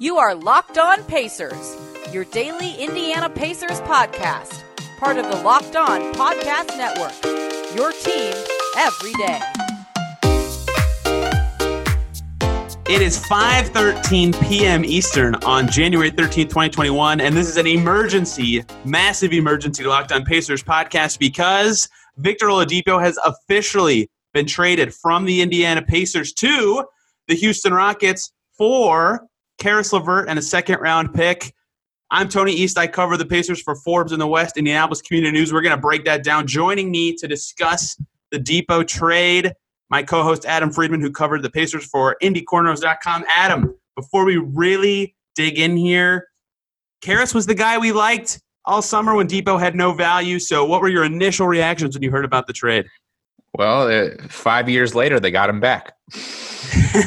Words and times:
You 0.00 0.16
are 0.18 0.32
Locked 0.32 0.78
On 0.78 1.02
Pacers, 1.02 1.76
your 2.12 2.22
daily 2.26 2.72
Indiana 2.76 3.28
Pacers 3.28 3.80
podcast, 3.80 4.62
part 5.00 5.16
of 5.16 5.24
the 5.28 5.42
Locked 5.42 5.74
On 5.74 6.12
Podcast 6.14 6.68
Network. 6.78 7.12
Your 7.74 7.90
team 7.90 8.32
every 8.76 9.12
day. 9.14 9.40
It 12.88 13.02
is 13.02 13.18
5:13 13.24 14.40
p.m. 14.48 14.84
Eastern 14.84 15.34
on 15.44 15.66
January 15.66 16.12
13th, 16.12 16.48
2021, 16.48 17.20
and 17.20 17.36
this 17.36 17.48
is 17.48 17.56
an 17.56 17.66
emergency, 17.66 18.62
massive 18.84 19.32
emergency 19.32 19.82
Locked 19.82 20.12
On 20.12 20.24
Pacers 20.24 20.62
podcast 20.62 21.18
because 21.18 21.88
Victor 22.18 22.46
Oladipo 22.46 23.02
has 23.02 23.18
officially 23.24 24.08
been 24.32 24.46
traded 24.46 24.94
from 24.94 25.24
the 25.24 25.42
Indiana 25.42 25.82
Pacers 25.82 26.32
to 26.34 26.84
the 27.26 27.34
Houston 27.34 27.74
Rockets 27.74 28.32
for 28.56 29.27
Caris 29.58 29.92
LeVert 29.92 30.28
and 30.28 30.38
a 30.38 30.42
second 30.42 30.78
round 30.80 31.12
pick. 31.12 31.52
I'm 32.10 32.28
Tony 32.28 32.52
East. 32.52 32.78
I 32.78 32.86
cover 32.86 33.16
the 33.16 33.26
Pacers 33.26 33.60
for 33.60 33.74
Forbes 33.74 34.12
in 34.12 34.18
the 34.18 34.26
West, 34.26 34.56
Indianapolis 34.56 35.02
Community 35.02 35.36
News. 35.36 35.52
We're 35.52 35.60
going 35.60 35.74
to 35.74 35.80
break 35.80 36.04
that 36.06 36.24
down. 36.24 36.46
Joining 36.46 36.90
me 36.90 37.14
to 37.16 37.28
discuss 37.28 38.00
the 38.30 38.38
Dipo 38.38 38.86
trade, 38.86 39.52
my 39.90 40.02
co 40.02 40.22
host 40.22 40.46
Adam 40.46 40.70
Friedman, 40.70 41.00
who 41.00 41.10
covered 41.10 41.42
the 41.42 41.50
Pacers 41.50 41.84
for 41.84 42.16
IndyCornrows.com. 42.22 43.24
Adam, 43.28 43.74
before 43.96 44.24
we 44.24 44.36
really 44.36 45.14
dig 45.34 45.58
in 45.58 45.76
here, 45.76 46.28
Caris 47.02 47.34
was 47.34 47.46
the 47.46 47.54
guy 47.54 47.78
we 47.78 47.92
liked 47.92 48.40
all 48.64 48.80
summer 48.80 49.14
when 49.14 49.26
Dipo 49.26 49.58
had 49.58 49.74
no 49.74 49.92
value. 49.92 50.38
So, 50.38 50.64
what 50.64 50.80
were 50.80 50.88
your 50.88 51.04
initial 51.04 51.48
reactions 51.48 51.96
when 51.96 52.02
you 52.02 52.10
heard 52.10 52.24
about 52.24 52.46
the 52.46 52.52
trade? 52.52 52.86
Well, 53.58 53.88
uh, 53.88 54.10
five 54.28 54.68
years 54.68 54.94
later, 54.94 55.18
they 55.18 55.32
got 55.32 55.50
him 55.50 55.58
back. 55.58 55.92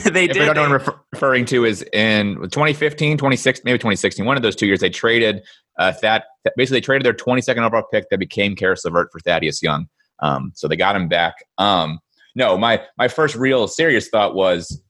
they 0.04 0.28
did. 0.28 0.36
If 0.36 0.50
I 0.50 0.54
don't 0.54 0.70
know 0.70 0.78
what 0.78 0.88
I'm 0.88 1.00
referring 1.14 1.46
to 1.46 1.64
is 1.64 1.82
in 1.94 2.36
2015, 2.36 3.18
2016, 3.18 3.62
maybe 3.64 3.78
2016, 3.78 4.26
one 4.26 4.36
of 4.36 4.44
those 4.44 4.58
two 4.58 4.68
years, 4.68 4.82
they 4.82 4.90
traded 4.90 5.44
uh, 5.80 5.94
that. 6.02 6.26
Basically, 6.58 6.78
they 6.78 6.82
traded 6.82 7.06
their 7.06 7.14
22nd 7.14 7.66
overall 7.66 7.86
pick 7.90 8.10
that 8.10 8.20
became 8.20 8.58
Caris 8.58 8.84
LeVert 8.84 9.14
for 9.14 9.22
Thaddeus 9.22 9.64
Young. 9.64 9.88
Um, 10.20 10.52
so 10.54 10.68
they 10.68 10.76
got 10.76 10.96
him 10.96 11.08
back. 11.08 11.36
Um, 11.58 12.00
no, 12.36 12.58
my 12.58 12.82
my 12.98 13.08
first 13.08 13.36
real 13.38 13.70
serious 13.70 14.10
thought 14.10 14.36
was, 14.36 14.82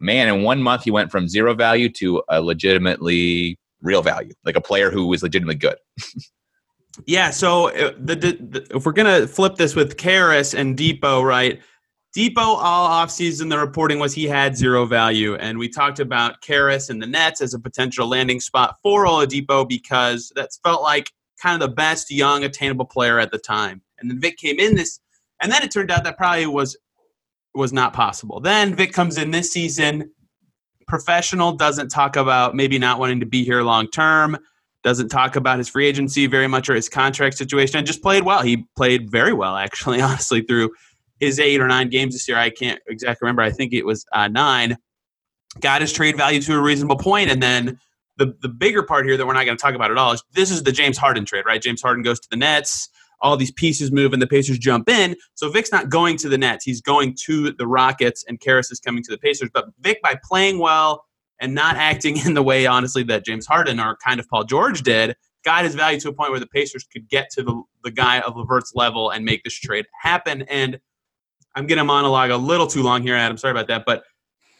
man, 0.00 0.34
in 0.34 0.42
one 0.42 0.62
month 0.62 0.84
he 0.84 0.90
went 0.90 1.10
from 1.10 1.28
zero 1.28 1.54
value 1.54 1.90
to 1.90 2.22
a 2.30 2.40
legitimately 2.40 3.58
real 3.82 4.00
value, 4.00 4.32
like 4.46 4.56
a 4.56 4.60
player 4.60 4.90
who 4.90 5.06
was 5.06 5.22
legitimately 5.22 5.56
good. 5.56 5.76
yeah. 7.06 7.30
So 7.30 7.68
uh, 7.70 7.92
the, 7.98 8.14
the, 8.16 8.66
if 8.74 8.86
we're 8.86 8.92
gonna 8.92 9.26
flip 9.26 9.56
this 9.56 9.74
with 9.74 9.96
Caris 9.96 10.54
and 10.54 10.76
Dipo, 10.76 11.24
right? 11.24 11.60
Dipo 12.16 12.38
all 12.38 12.88
offseason, 12.88 13.50
the 13.50 13.58
reporting 13.58 13.98
was 13.98 14.14
he 14.14 14.26
had 14.26 14.56
zero 14.56 14.86
value. 14.86 15.34
And 15.34 15.58
we 15.58 15.68
talked 15.68 15.98
about 15.98 16.40
Caris 16.42 16.88
and 16.88 17.02
the 17.02 17.08
Nets 17.08 17.40
as 17.40 17.54
a 17.54 17.58
potential 17.58 18.06
landing 18.06 18.38
spot 18.38 18.76
for 18.84 19.04
Oladipo 19.04 19.68
because 19.68 20.30
that's 20.36 20.58
felt 20.58 20.82
like 20.82 21.10
kind 21.42 21.60
of 21.60 21.68
the 21.68 21.74
best 21.74 22.12
young 22.12 22.44
attainable 22.44 22.84
player 22.84 23.18
at 23.18 23.32
the 23.32 23.38
time. 23.38 23.82
And 23.98 24.08
then 24.08 24.20
Vic 24.20 24.36
came 24.36 24.60
in 24.60 24.76
this, 24.76 25.00
and 25.42 25.50
then 25.50 25.62
it 25.64 25.72
turned 25.72 25.90
out 25.90 26.04
that 26.04 26.16
probably 26.16 26.46
was 26.46 26.76
was 27.54 27.72
not 27.72 27.92
possible. 27.92 28.40
Then 28.40 28.74
Vic 28.74 28.92
comes 28.92 29.18
in 29.18 29.30
this 29.30 29.52
season, 29.52 30.10
professional, 30.86 31.52
doesn't 31.52 31.88
talk 31.88 32.16
about 32.16 32.54
maybe 32.54 32.78
not 32.78 32.98
wanting 32.98 33.20
to 33.20 33.26
be 33.26 33.44
here 33.44 33.62
long 33.62 33.88
term, 33.88 34.36
doesn't 34.84 35.08
talk 35.08 35.34
about 35.34 35.58
his 35.58 35.68
free 35.68 35.86
agency 35.86 36.26
very 36.26 36.46
much 36.46 36.68
or 36.68 36.74
his 36.74 36.88
contract 36.88 37.36
situation, 37.36 37.78
and 37.78 37.86
just 37.86 38.02
played 38.02 38.22
well. 38.22 38.42
He 38.42 38.66
played 38.76 39.10
very 39.10 39.32
well, 39.32 39.56
actually, 39.56 40.00
honestly, 40.02 40.42
through 40.42 40.70
his 41.18 41.40
eight 41.40 41.60
or 41.60 41.66
nine 41.66 41.88
games 41.88 42.14
this 42.14 42.28
year. 42.28 42.36
I 42.36 42.50
can't 42.50 42.80
exactly 42.86 43.26
remember. 43.26 43.42
I 43.42 43.50
think 43.50 43.72
it 43.72 43.84
was 43.84 44.04
uh, 44.12 44.28
nine. 44.28 44.76
Got 45.60 45.80
his 45.80 45.92
trade 45.92 46.16
value 46.16 46.40
to 46.42 46.54
a 46.54 46.60
reasonable 46.60 46.98
point, 46.98 47.30
and 47.30 47.42
then 47.42 47.78
the 48.18 48.36
the 48.42 48.48
bigger 48.48 48.82
part 48.82 49.06
here 49.06 49.16
that 49.16 49.26
we're 49.26 49.32
not 49.32 49.46
going 49.46 49.56
to 49.56 49.62
talk 49.62 49.74
about 49.74 49.90
at 49.90 49.96
all 49.96 50.12
is 50.12 50.22
this 50.32 50.50
is 50.50 50.62
the 50.62 50.72
James 50.72 50.98
Harden 50.98 51.24
trade, 51.24 51.44
right? 51.46 51.62
James 51.62 51.80
Harden 51.82 52.02
goes 52.02 52.20
to 52.20 52.28
the 52.30 52.36
Nets. 52.36 52.88
All 53.20 53.36
these 53.38 53.52
pieces 53.52 53.90
move, 53.90 54.12
and 54.12 54.20
the 54.20 54.26
Pacers 54.26 54.58
jump 54.58 54.88
in. 54.88 55.16
So 55.34 55.48
Vic's 55.48 55.72
not 55.72 55.88
going 55.88 56.18
to 56.18 56.28
the 56.28 56.36
Nets; 56.36 56.64
he's 56.64 56.82
going 56.82 57.16
to 57.24 57.52
the 57.52 57.66
Rockets, 57.66 58.24
and 58.28 58.38
Caris 58.38 58.70
is 58.70 58.80
coming 58.80 59.02
to 59.04 59.10
the 59.10 59.18
Pacers. 59.18 59.48
But 59.54 59.66
Vic, 59.80 60.02
by 60.02 60.18
playing 60.22 60.58
well 60.58 61.04
and 61.44 61.54
not 61.54 61.76
acting 61.76 62.16
in 62.26 62.34
the 62.34 62.42
way, 62.42 62.66
honestly, 62.66 63.02
that 63.04 63.24
James 63.24 63.46
Harden 63.46 63.78
or 63.78 63.96
kind 64.04 64.18
of 64.18 64.28
Paul 64.28 64.44
George 64.44 64.82
did, 64.82 65.14
got 65.44 65.64
his 65.64 65.74
value 65.74 66.00
to 66.00 66.08
a 66.08 66.12
point 66.12 66.30
where 66.30 66.40
the 66.40 66.46
Pacers 66.46 66.84
could 66.84 67.08
get 67.08 67.30
to 67.32 67.42
the, 67.42 67.62
the 67.84 67.90
guy 67.90 68.20
of 68.20 68.34
LeVert's 68.34 68.72
level 68.74 69.10
and 69.10 69.24
make 69.24 69.44
this 69.44 69.54
trade 69.54 69.84
happen. 70.00 70.42
And 70.42 70.80
I'm 71.54 71.66
going 71.66 71.76
to 71.78 71.84
monologue 71.84 72.30
a 72.30 72.36
little 72.36 72.66
too 72.66 72.82
long 72.82 73.02
here, 73.02 73.14
Adam. 73.14 73.36
Sorry 73.36 73.50
about 73.50 73.68
that. 73.68 73.84
But 73.86 74.04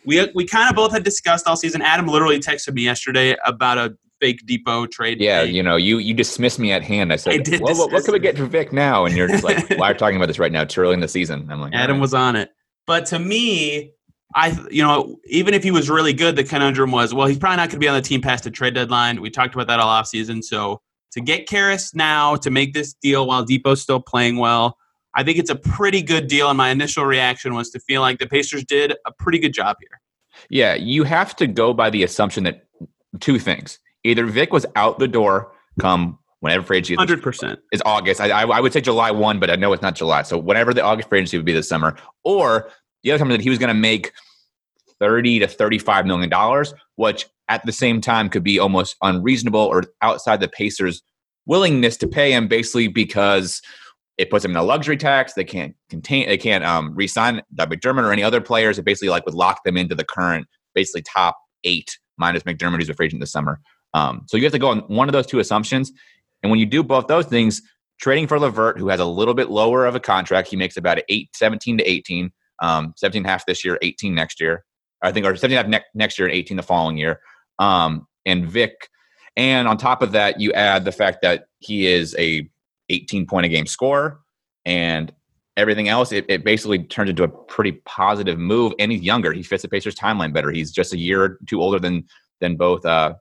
we, 0.05 0.31
we 0.35 0.47
kind 0.47 0.69
of 0.69 0.77
both 0.77 0.93
had 0.93 1.03
discussed 1.03 1.49
all 1.49 1.57
season. 1.57 1.81
Adam 1.81 2.07
literally 2.07 2.39
texted 2.39 2.75
me 2.75 2.83
yesterday 2.83 3.35
about 3.47 3.79
a 3.79 3.97
fake 4.21 4.47
Dipo 4.47 4.89
trade. 4.91 5.21
Yeah, 5.21 5.43
you 5.43 5.63
know, 5.63 5.77
you 5.77 5.97
you 5.97 6.13
dismissed 6.13 6.59
me 6.59 6.71
at 6.71 6.83
hand. 6.83 7.13
I 7.13 7.17
said, 7.17 7.49
I 7.49 7.59
well, 7.61 7.77
what, 7.77 7.93
what 7.93 8.05
can 8.05 8.13
we 8.13 8.19
get 8.19 8.37
for 8.37 8.45
Vic 8.45 8.71
now? 8.71 9.07
And 9.07 9.17
you're 9.17 9.29
just 9.29 9.43
like, 9.43 9.71
why 9.79 9.89
are 9.89 9.93
you 9.93 9.99
talking 9.99 10.17
about 10.17 10.27
this 10.27 10.39
right 10.39 10.53
now? 10.53 10.63
It's 10.63 10.77
early 10.77 10.93
in 10.93 11.01
the 11.01 11.09
season. 11.09 11.51
I'm 11.51 11.61
like, 11.61 11.73
Adam 11.75 11.97
right. 11.97 12.03
was 12.03 12.13
on 12.13 12.37
it. 12.37 12.51
But 12.87 13.07
to 13.07 13.19
me, 13.19 13.94
I, 14.35 14.59
you 14.71 14.83
know, 14.83 15.19
even 15.27 15.55
if 15.55 15.63
he 15.63 15.71
was 15.71 15.89
really 15.89 16.13
good, 16.13 16.37
the 16.37 16.45
conundrum 16.45 16.91
was, 16.91 17.15
well, 17.15 17.27
he's 17.27 17.39
probably 17.39 17.57
not 17.59 17.69
going 17.69 17.79
to 17.81 17.85
be 17.85 17.89
on 17.89 17.95
the 17.95 18.03
team 18.03 18.21
past 18.21 18.45
the 18.45 18.51
trade 18.51 18.75
deadline. 18.75 19.21
We 19.21 19.31
talked 19.31 19.55
about 19.55 19.69
that 19.69 19.79
all 19.79 20.03
offseason. 20.03 20.43
So 20.43 20.81
to 21.13 21.21
get 21.21 21.49
Caris 21.49 21.95
now 21.95 22.37
to 22.37 22.51
make 22.51 22.75
this 22.75 22.95
deal 22.95 23.27
while 23.27 23.45
Dipo's 23.45 23.81
still 23.81 24.01
playing 24.01 24.37
well, 24.39 24.77
I 25.15 25.23
think 25.23 25.39
it's 25.39 25.51
a 25.51 25.57
pretty 25.57 26.03
good 26.03 26.27
deal. 26.27 26.49
And 26.49 26.59
my 26.59 26.71
initial 26.71 27.05
reaction 27.05 27.55
was 27.55 27.71
to 27.71 27.81
feel 27.81 28.01
like 28.01 28.19
the 28.19 28.27
Pacers 28.27 28.65
did 28.65 28.95
a 29.07 29.13
pretty 29.13 29.39
good 29.39 29.53
job 29.53 29.77
here. 29.81 30.01
Yeah, 30.49 30.75
you 30.75 31.05
have 31.05 31.37
to 31.37 31.47
go 31.47 31.73
by 31.73 31.91
the 31.91 32.03
assumption 32.03 32.45
that 32.45 32.67
two 33.21 33.39
things: 33.39 33.79
either 34.03 34.27
Vic 34.27 34.53
was 34.53 34.67
out 34.75 34.99
the 34.99 35.07
door 35.07 35.53
come 35.81 36.19
whenever 36.41 36.65
free 36.65 36.79
agency 36.79 36.97
hundred 36.97 37.23
percent 37.23 37.61
is 37.73 37.81
August. 37.87 38.21
I, 38.21 38.29
I, 38.43 38.61
would 38.61 38.73
say 38.73 38.81
July 38.81 39.11
one, 39.11 39.39
but 39.39 39.51
I 39.51 39.57
know 39.57 39.73
it's 39.73 39.83
not 39.83 39.95
July. 39.95 40.23
So 40.23 40.37
whenever 40.37 40.75
the 40.75 40.83
August 40.83 41.09
free 41.09 41.21
agency 41.21 41.37
would 41.37 41.47
be 41.47 41.53
this 41.53 41.69
summer, 41.69 41.97
or 42.25 42.71
the 43.05 43.13
other 43.13 43.21
time 43.21 43.29
that 43.29 43.41
he 43.41 43.51
was 43.51 43.59
going 43.59 43.69
to 43.69 43.81
make 43.81 44.13
thirty 44.99 45.39
to 45.39 45.47
thirty-five 45.47 46.07
million 46.07 46.29
dollars, 46.29 46.75
which 46.97 47.27
at 47.49 47.65
the 47.65 47.73
same 47.73 48.01
time 48.01 48.29
could 48.29 48.43
be 48.43 48.59
almost 48.59 48.97
unreasonable 49.03 49.61
or 49.61 49.85
outside 50.03 50.41
the 50.41 50.49
Pacers' 50.49 51.03
willingness 51.47 51.97
to 51.99 52.09
pay 52.09 52.33
him, 52.33 52.49
basically 52.49 52.89
because 52.89 53.61
it 54.17 54.31
puts 54.31 54.43
them 54.43 54.53
in 54.53 54.57
a 54.57 54.63
luxury 54.63 54.97
tax. 54.97 55.35
They 55.35 55.45
can't 55.45 55.75
contain. 55.91 56.29
They 56.29 56.39
can't 56.39 56.65
um, 56.65 56.95
re-sign 56.95 57.43
McDermott 57.57 58.05
or 58.05 58.13
any 58.13 58.23
other 58.23 58.41
players. 58.41 58.79
It 58.79 58.85
basically 58.85 59.11
like 59.11 59.27
would 59.27 59.35
lock 59.35 59.63
them 59.65 59.77
into 59.77 59.95
the 59.95 60.05
current, 60.05 60.47
basically 60.75 61.03
top 61.03 61.37
eight 61.65 61.99
minus 62.17 62.43
McDermott, 62.45 62.77
who's 62.79 62.89
a 62.89 62.95
free 62.95 63.07
agent 63.07 63.21
this 63.21 63.33
summer. 63.33 63.61
Um, 63.93 64.23
so 64.27 64.37
you 64.37 64.45
have 64.45 64.53
to 64.53 64.59
go 64.59 64.69
on 64.69 64.81
one 64.81 65.09
of 65.09 65.13
those 65.13 65.27
two 65.27 65.39
assumptions. 65.39 65.93
And 66.43 66.51
when 66.51 66.61
you 66.61 66.67
do 66.67 66.83
both 66.83 67.07
those 67.07 67.27
things, 67.27 67.63
trading 68.01 68.27
for 68.27 68.39
LeVert, 68.39 68.79
who 68.79 68.89
has 68.89 69.01
a 69.01 69.05
little 69.05 69.35
bit 69.35 69.51
lower 69.51 69.87
of 69.87 69.95
a 69.95 70.01
contract, 70.01 70.49
he 70.49 70.57
makes 70.57 70.77
about 70.77 70.99
eight, 71.09 71.31
17 71.35 71.79
to 71.79 71.85
18, 71.85 72.31
um, 72.61 72.95
17 72.97 73.21
and 73.21 73.27
a 73.27 73.31
half 73.31 73.47
this 73.47 73.65
year, 73.65 73.79
18 73.83 74.15
next 74.15 74.41
year. 74.41 74.65
I 75.03 75.13
think, 75.13 75.27
or 75.27 75.37
17 75.37 75.45
and 75.45 75.53
a 75.53 75.77
half 75.77 75.83
ne- 75.83 75.99
next 75.99 76.19
year 76.19 76.29
and 76.29 76.37
18 76.37 76.57
the 76.57 76.63
following 76.63 76.97
year. 76.97 77.21
Um, 77.59 78.07
and 78.25 78.47
Vic, 78.47 78.89
and 79.37 79.69
on 79.69 79.77
top 79.77 80.03
of 80.03 80.13
that, 80.13 80.41
you 80.41 80.53
add 80.53 80.85
the 80.85 80.93
fact 80.93 81.19
that 81.23 81.47
he 81.59 81.87
is 81.87 82.15
a 82.19 82.49
18 82.89 83.27
point 83.27 83.47
a 83.47 83.49
game 83.49 83.67
scorer 83.67 84.21
and 84.65 85.13
everything 85.57 85.89
else, 85.89 86.13
it, 86.13 86.25
it 86.29 86.45
basically 86.45 86.81
turns 86.85 87.11
into 87.11 87.23
a 87.23 87.29
pretty 87.29 87.73
positive 87.85 88.39
move. 88.39 88.73
And 88.79 88.91
he's 88.91 89.03
younger. 89.03 89.33
He 89.33 89.43
fits 89.43 89.63
the 89.63 89.69
Pacers 89.69 89.95
timeline 89.95 90.33
better. 90.33 90.51
He's 90.51 90.73
just 90.73 90.93
a 90.93 90.99
year 90.99 91.23
or 91.23 91.39
two 91.47 91.61
older 91.61 91.79
than 91.79 92.05
than 92.41 92.57
both 92.57 92.85
uh, 92.85 93.15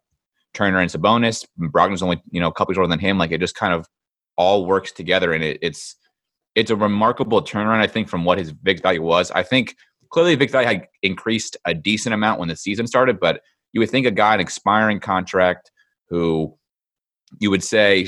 Turner 0.54 0.80
and 0.80 0.92
Sabonis. 0.92 1.46
Brogdon's 1.60 2.02
only 2.02 2.22
you 2.32 2.40
know 2.40 2.48
a 2.48 2.54
couple 2.54 2.74
years 2.74 2.80
older 2.80 2.90
than 2.90 3.00
him. 3.00 3.18
Like 3.18 3.32
it 3.32 3.40
just 3.40 3.56
kind 3.56 3.74
of 3.74 3.88
all 4.36 4.66
works 4.66 4.92
together, 4.92 5.34
and 5.34 5.44
it, 5.44 5.60
it's 5.62 5.96
it's 6.56 6.72
a 6.72 6.76
remarkable 6.76 7.42
turnaround. 7.42 7.82
I 7.82 7.88
think 7.88 8.08
from 8.08 8.26
what 8.26 8.38
his 8.38 8.52
big 8.52 8.82
value 8.82 9.02
was. 9.02 9.32
I 9.32 9.44
think 9.44 9.76
clearly 10.10 10.36
Vic 10.36 10.52
value 10.52 10.68
had 10.68 10.88
increased 11.02 11.58
a 11.66 11.74
decent 11.74 12.14
amount 12.14 12.40
when 12.40 12.50
the 12.50 12.56
season 12.56 12.88
started, 12.88 13.20
but 13.20 13.42
you 13.72 13.80
would 13.80 13.90
think 13.90 14.06
a 14.06 14.12
guy 14.12 14.36
an 14.36 14.40
expiring 14.40 15.00
contract 15.00 15.72
who 16.10 16.56
you 17.40 17.50
would 17.50 17.64
say 17.64 18.08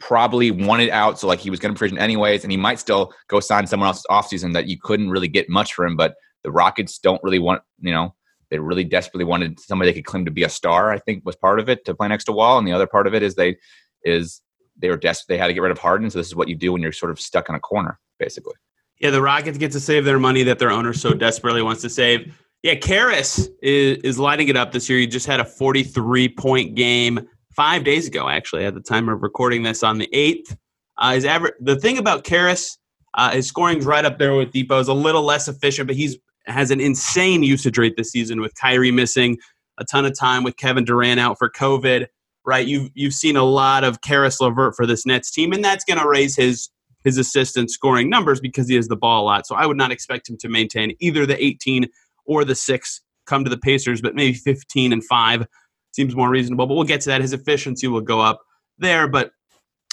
probably 0.00 0.50
wanted 0.50 0.90
out, 0.90 1.18
so 1.18 1.26
like 1.26 1.40
he 1.40 1.50
was 1.50 1.60
going 1.60 1.74
to 1.74 1.84
agent 1.84 2.00
anyways, 2.00 2.44
and 2.44 2.50
he 2.50 2.56
might 2.56 2.78
still 2.78 3.12
go 3.28 3.40
sign 3.40 3.66
someone 3.66 3.88
else's 3.88 4.06
offseason 4.10 4.52
that 4.52 4.68
you 4.68 4.78
couldn't 4.80 5.10
really 5.10 5.28
get 5.28 5.48
much 5.48 5.74
for 5.74 5.84
him. 5.84 5.96
But 5.96 6.14
the 6.42 6.52
Rockets 6.52 6.98
don't 6.98 7.22
really 7.24 7.38
want, 7.38 7.62
you 7.80 7.92
know, 7.92 8.14
they 8.50 8.58
really 8.58 8.84
desperately 8.84 9.24
wanted 9.24 9.58
somebody 9.58 9.90
they 9.90 9.94
could 9.94 10.04
claim 10.04 10.24
to 10.24 10.30
be 10.30 10.44
a 10.44 10.48
star. 10.48 10.92
I 10.92 10.98
think 10.98 11.24
was 11.24 11.36
part 11.36 11.58
of 11.58 11.68
it 11.68 11.84
to 11.86 11.94
play 11.94 12.08
next 12.08 12.24
to 12.24 12.32
Wall, 12.32 12.58
and 12.58 12.68
the 12.68 12.72
other 12.72 12.86
part 12.86 13.06
of 13.06 13.14
it 13.14 13.22
is 13.22 13.34
they 13.34 13.56
is 14.04 14.42
they 14.76 14.88
were 14.88 14.96
desperate. 14.96 15.34
They 15.34 15.38
had 15.38 15.48
to 15.48 15.54
get 15.54 15.62
rid 15.62 15.72
of 15.72 15.78
Harden, 15.78 16.10
so 16.10 16.18
this 16.18 16.26
is 16.26 16.34
what 16.34 16.48
you 16.48 16.54
do 16.54 16.72
when 16.72 16.82
you're 16.82 16.92
sort 16.92 17.12
of 17.12 17.20
stuck 17.20 17.48
in 17.48 17.54
a 17.54 17.60
corner, 17.60 17.98
basically. 18.18 18.54
Yeah, 19.00 19.10
the 19.10 19.22
Rockets 19.22 19.58
get 19.58 19.72
to 19.72 19.80
save 19.80 20.04
their 20.04 20.18
money 20.18 20.42
that 20.44 20.58
their 20.58 20.70
owner 20.70 20.92
so 20.92 21.14
desperately 21.14 21.62
wants 21.62 21.82
to 21.82 21.90
save. 21.90 22.36
Yeah, 22.62 22.76
Caris 22.76 23.48
is, 23.62 23.98
is 23.98 24.18
lighting 24.18 24.48
it 24.48 24.56
up 24.56 24.72
this 24.72 24.88
year. 24.88 24.98
He 24.98 25.06
just 25.06 25.26
had 25.26 25.40
a 25.40 25.44
43 25.44 26.28
point 26.30 26.74
game 26.74 27.28
five 27.54 27.84
days 27.84 28.06
ago, 28.06 28.28
actually, 28.28 28.64
at 28.64 28.74
the 28.74 28.80
time 28.80 29.08
of 29.08 29.22
recording 29.22 29.62
this 29.62 29.82
on 29.82 29.98
the 29.98 30.08
8th. 30.12 30.56
Uh, 30.96 31.14
his 31.14 31.24
average, 31.24 31.54
the 31.60 31.76
thing 31.76 31.98
about 31.98 32.24
Caris, 32.24 32.78
uh, 33.14 33.32
his 33.32 33.46
scoring's 33.46 33.84
right 33.84 34.04
up 34.04 34.18
there 34.18 34.34
with 34.34 34.52
Dipo. 34.52 34.80
Is 34.80 34.88
a 34.88 34.94
little 34.94 35.22
less 35.22 35.48
efficient, 35.48 35.86
but 35.86 35.96
he's 35.96 36.16
has 36.46 36.70
an 36.70 36.80
insane 36.80 37.42
usage 37.42 37.78
rate 37.78 37.96
this 37.96 38.10
season 38.10 38.40
with 38.40 38.54
Kyrie 38.54 38.90
missing. 38.90 39.38
a 39.78 39.84
ton 39.84 40.04
of 40.04 40.16
time 40.16 40.44
with 40.44 40.56
Kevin 40.56 40.84
Durant 40.84 41.18
out 41.18 41.36
for 41.38 41.50
COVID, 41.50 42.06
right? 42.46 42.66
You've 42.66 42.90
you've 42.94 43.14
seen 43.14 43.36
a 43.36 43.44
lot 43.44 43.84
of 43.84 44.00
Caris 44.00 44.40
LeVert 44.40 44.74
for 44.76 44.86
this 44.86 45.06
Nets 45.06 45.30
team, 45.30 45.52
and 45.52 45.64
that's 45.64 45.84
going 45.84 45.98
to 45.98 46.08
raise 46.08 46.36
his 46.36 46.70
his 47.04 47.18
assistant 47.18 47.70
scoring 47.70 48.08
numbers 48.08 48.40
because 48.40 48.68
he 48.68 48.76
has 48.76 48.88
the 48.88 48.96
ball 48.96 49.24
a 49.24 49.26
lot. 49.26 49.46
So 49.46 49.54
I 49.54 49.66
would 49.66 49.76
not 49.76 49.92
expect 49.92 50.28
him 50.28 50.36
to 50.38 50.48
maintain 50.48 50.96
either 51.00 51.26
the 51.26 51.42
18 51.42 51.86
or 52.26 52.44
the 52.44 52.54
six 52.54 53.02
come 53.26 53.44
to 53.44 53.50
the 53.50 53.58
Pacers, 53.58 54.00
but 54.00 54.14
maybe 54.14 54.34
15 54.34 54.92
and 54.92 55.04
five 55.04 55.46
seems 55.92 56.16
more 56.16 56.30
reasonable. 56.30 56.66
But 56.66 56.74
we'll 56.74 56.84
get 56.84 57.02
to 57.02 57.10
that. 57.10 57.20
His 57.20 57.32
efficiency 57.32 57.86
will 57.86 58.00
go 58.00 58.20
up 58.20 58.40
there, 58.78 59.06
but 59.06 59.30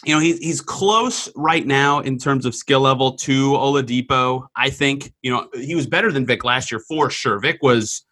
you 0.06 0.16
know 0.16 0.20
he's 0.20 0.40
he's 0.40 0.62
close 0.62 1.30
right 1.36 1.66
now 1.66 2.00
in 2.00 2.18
terms 2.18 2.46
of 2.46 2.56
skill 2.56 2.80
level 2.80 3.14
to 3.18 3.52
Oladipo. 3.52 4.48
I 4.56 4.70
think 4.70 5.14
you 5.22 5.32
know 5.32 5.48
he 5.54 5.76
was 5.76 5.86
better 5.86 6.12
than 6.12 6.26
Vic 6.26 6.44
last 6.44 6.72
year 6.72 6.82
for 6.88 7.10
sure. 7.10 7.40
Vic 7.40 7.60
was 7.62 8.04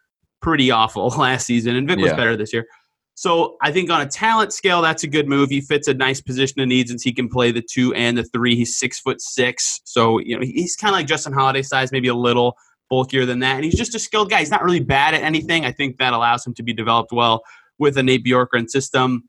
pretty 0.41 0.71
awful 0.71 1.07
last 1.17 1.45
season, 1.45 1.75
and 1.75 1.87
Vic 1.87 1.97
was 1.97 2.13
better 2.13 2.37
this 2.37 2.53
year. 2.53 2.65
So 3.19 3.57
I 3.61 3.73
think 3.73 3.89
on 3.89 3.99
a 3.99 4.05
talent 4.05 4.53
scale, 4.53 4.81
that's 4.81 5.03
a 5.03 5.07
good 5.07 5.27
move. 5.27 5.49
He 5.49 5.59
fits 5.59 5.89
a 5.89 5.93
nice 5.93 6.21
position 6.21 6.61
of 6.61 6.69
needs 6.69 6.89
since 6.89 7.03
he 7.03 7.11
can 7.11 7.27
play 7.27 7.51
the 7.51 7.61
two 7.61 7.93
and 7.93 8.17
the 8.17 8.23
three. 8.23 8.55
He's 8.55 8.77
six 8.77 9.01
foot 9.01 9.19
six, 9.19 9.81
so 9.83 10.19
you 10.19 10.37
know 10.37 10.41
he's 10.41 10.77
kind 10.77 10.93
of 10.93 10.99
like 10.99 11.05
Justin 11.05 11.33
Holiday 11.33 11.61
size, 11.61 11.91
maybe 11.91 12.07
a 12.07 12.15
little 12.15 12.55
bulkier 12.89 13.25
than 13.25 13.39
that. 13.39 13.55
And 13.55 13.65
he's 13.65 13.75
just 13.75 13.93
a 13.93 13.99
skilled 13.99 14.29
guy. 14.29 14.39
He's 14.39 14.51
not 14.51 14.63
really 14.63 14.79
bad 14.79 15.15
at 15.15 15.21
anything. 15.21 15.65
I 15.65 15.73
think 15.73 15.97
that 15.97 16.13
allows 16.13 16.47
him 16.47 16.53
to 16.53 16.63
be 16.63 16.71
developed 16.71 17.11
well 17.11 17.43
with 17.77 17.97
a 17.97 18.03
Nate 18.03 18.23
Bjorkgren 18.23 18.69
system. 18.69 19.27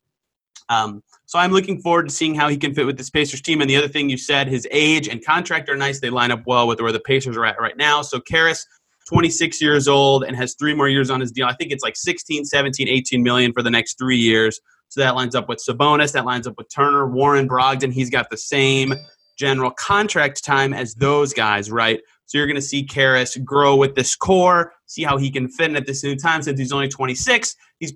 Um, 0.69 1.03
so 1.27 1.41
I'm 1.41 1.51
looking 1.51 1.81
forward 1.81 2.09
to 2.09 2.15
seeing 2.15 2.37
how 2.37 2.49
he 2.49 2.57
can 2.57 2.73
fit 2.73 2.87
with 2.87 2.97
this 2.97 3.11
Pacers 3.11 3.43
team. 3.43 3.61
And 3.61 3.69
the 3.69 3.75
other 3.75 3.89
thing 3.89 4.09
you 4.09 4.19
said, 4.19 4.47
his 4.47 4.69
age 4.71 5.09
and 5.09 5.25
contract 5.25 5.69
are 5.69 5.77
nice. 5.77 5.99
They 5.99 6.11
line 6.11 6.31
up 6.31 6.43
well 6.47 6.69
with 6.69 6.81
where 6.81 6.93
the 6.93 7.01
Pacers 7.01 7.37
are 7.37 7.45
at 7.45 7.61
right 7.61 7.77
now. 7.77 8.03
So 8.03 8.21
Caris, 8.21 8.65
26 9.11 9.61
years 9.61 9.89
old 9.89 10.23
and 10.23 10.37
has 10.37 10.55
three 10.55 10.73
more 10.73 10.89
years 10.89 11.11
on 11.11 11.21
his 11.21 11.33
deal. 11.33 11.47
I 11.47 11.55
think 11.55 11.73
it's 11.73 11.83
like 11.83 11.97
16, 11.97 12.45
17, 12.45 12.89
18 12.89 13.23
million 13.23 13.53
for 13.53 13.61
the 13.61 13.71
next 13.71 13.99
three 13.99 14.17
years. 14.17 14.61
So 14.89 15.01
that 15.01 15.17
lines 15.17 15.35
up 15.35 15.49
with 15.49 15.59
Sabonis. 15.59 16.13
That 16.13 16.25
lines 16.25 16.47
up 16.47 16.55
with 16.57 16.69
Turner, 16.73 17.09
Warren, 17.09 17.49
Brogdon. 17.49 17.93
He's 17.93 18.09
got 18.09 18.31
the 18.31 18.37
same 18.37 18.95
general 19.37 19.73
contract 19.73 20.45
time 20.45 20.73
as 20.73 20.95
those 20.95 21.33
guys, 21.33 21.73
right? 21.73 22.01
So 22.27 22.39
you're 22.39 22.47
going 22.47 22.55
to 22.55 22.63
see 22.63 22.85
Caris 22.85 23.37
grow 23.39 23.75
with 23.75 23.97
this 23.97 24.15
core, 24.15 24.75
see 24.87 25.03
how 25.03 25.17
he 25.17 25.29
can 25.29 25.49
fit 25.49 25.71
in 25.71 25.77
at 25.77 25.87
this 25.87 26.05
new 26.05 26.15
time 26.15 26.43
since 26.43 26.61
he's 26.61 26.71
only 26.71 26.89
26. 26.89 27.57
He's 27.81 27.95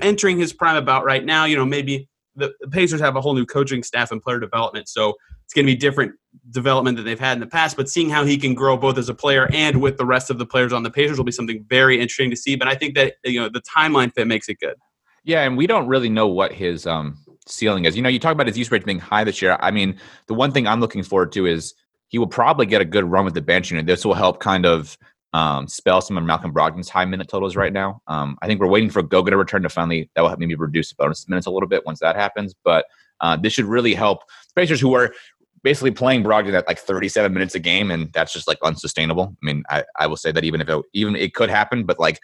entering 0.00 0.38
his 0.38 0.52
prime 0.52 0.76
about 0.76 1.04
right 1.04 1.24
now. 1.24 1.44
You 1.44 1.56
know, 1.56 1.66
maybe 1.66 2.08
the, 2.36 2.52
the 2.60 2.68
Pacers 2.68 3.00
have 3.00 3.16
a 3.16 3.20
whole 3.20 3.34
new 3.34 3.46
coaching 3.46 3.82
staff 3.82 4.12
and 4.12 4.22
player 4.22 4.38
development, 4.38 4.88
so 4.88 5.14
it's 5.44 5.54
going 5.54 5.66
to 5.66 5.72
be 5.72 5.76
different 5.76 6.12
development 6.50 6.96
that 6.96 7.04
they've 7.04 7.20
had 7.20 7.34
in 7.34 7.40
the 7.40 7.46
past. 7.46 7.76
But 7.76 7.88
seeing 7.88 8.10
how 8.10 8.24
he 8.24 8.36
can 8.36 8.54
grow 8.54 8.76
both 8.76 8.98
as 8.98 9.08
a 9.08 9.14
player 9.14 9.48
and 9.52 9.80
with 9.80 9.96
the 9.98 10.06
rest 10.06 10.30
of 10.30 10.38
the 10.38 10.46
players 10.46 10.72
on 10.72 10.82
the 10.82 10.90
Pacers 10.90 11.18
will 11.18 11.24
be 11.24 11.32
something 11.32 11.64
very 11.68 12.00
interesting 12.00 12.30
to 12.30 12.36
see. 12.36 12.56
But 12.56 12.68
I 12.68 12.74
think 12.74 12.94
that 12.94 13.14
you 13.24 13.40
know 13.40 13.48
the 13.48 13.62
timeline 13.62 14.12
fit 14.12 14.26
makes 14.26 14.48
it 14.48 14.58
good. 14.60 14.74
Yeah, 15.24 15.42
and 15.42 15.56
we 15.56 15.66
don't 15.66 15.86
really 15.86 16.08
know 16.08 16.26
what 16.26 16.52
his 16.52 16.86
um, 16.86 17.16
ceiling 17.46 17.84
is. 17.84 17.96
You 17.96 18.02
know, 18.02 18.08
you 18.08 18.18
talk 18.18 18.32
about 18.32 18.48
his 18.48 18.58
use 18.58 18.70
rate 18.70 18.84
being 18.84 18.98
high 18.98 19.24
this 19.24 19.40
year. 19.40 19.56
I 19.60 19.70
mean, 19.70 19.98
the 20.26 20.34
one 20.34 20.50
thing 20.50 20.66
I'm 20.66 20.80
looking 20.80 21.02
forward 21.02 21.32
to 21.32 21.46
is 21.46 21.74
he 22.08 22.18
will 22.18 22.26
probably 22.26 22.66
get 22.66 22.80
a 22.80 22.84
good 22.84 23.04
run 23.04 23.24
with 23.24 23.34
the 23.34 23.40
bench 23.40 23.70
unit. 23.70 23.86
This 23.86 24.04
will 24.04 24.14
help 24.14 24.40
kind 24.40 24.66
of 24.66 24.98
um, 25.32 25.66
spell 25.66 26.00
some 26.00 26.18
of 26.18 26.24
Malcolm 26.24 26.52
Brogdon's 26.52 26.88
high 26.88 27.04
minute 27.04 27.28
totals 27.28 27.56
right 27.56 27.72
now. 27.72 28.02
Um, 28.06 28.36
I 28.42 28.46
think 28.46 28.60
we're 28.60 28.68
waiting 28.68 28.90
for 28.90 29.02
Goga 29.02 29.30
to 29.30 29.36
return 29.36 29.62
to 29.62 29.68
finally 29.68 30.10
that 30.14 30.20
will 30.20 30.28
help 30.28 30.40
maybe 30.40 30.54
reduce 30.54 30.92
Sabonis 30.92 31.28
minutes 31.28 31.46
a 31.46 31.50
little 31.50 31.68
bit 31.68 31.86
once 31.86 32.00
that 32.00 32.16
happens. 32.16 32.54
But 32.64 32.84
uh, 33.20 33.36
this 33.36 33.52
should 33.52 33.64
really 33.64 33.94
help 33.94 34.24
Pacers 34.54 34.80
who 34.80 34.94
are 34.94 35.14
basically 35.62 35.90
playing 35.90 36.24
Brogdon 36.24 36.54
at 36.54 36.66
like 36.66 36.78
37 36.78 37.32
minutes 37.32 37.54
a 37.54 37.58
game, 37.60 37.90
and 37.90 38.12
that's 38.12 38.32
just 38.32 38.48
like 38.48 38.58
unsustainable. 38.62 39.36
I 39.42 39.46
mean, 39.46 39.62
I, 39.70 39.84
I 39.98 40.06
will 40.06 40.16
say 40.16 40.32
that 40.32 40.44
even 40.44 40.60
if 40.60 40.68
it, 40.68 40.84
even 40.92 41.16
it 41.16 41.34
could 41.34 41.50
happen, 41.50 41.84
but 41.84 41.98
like 42.00 42.20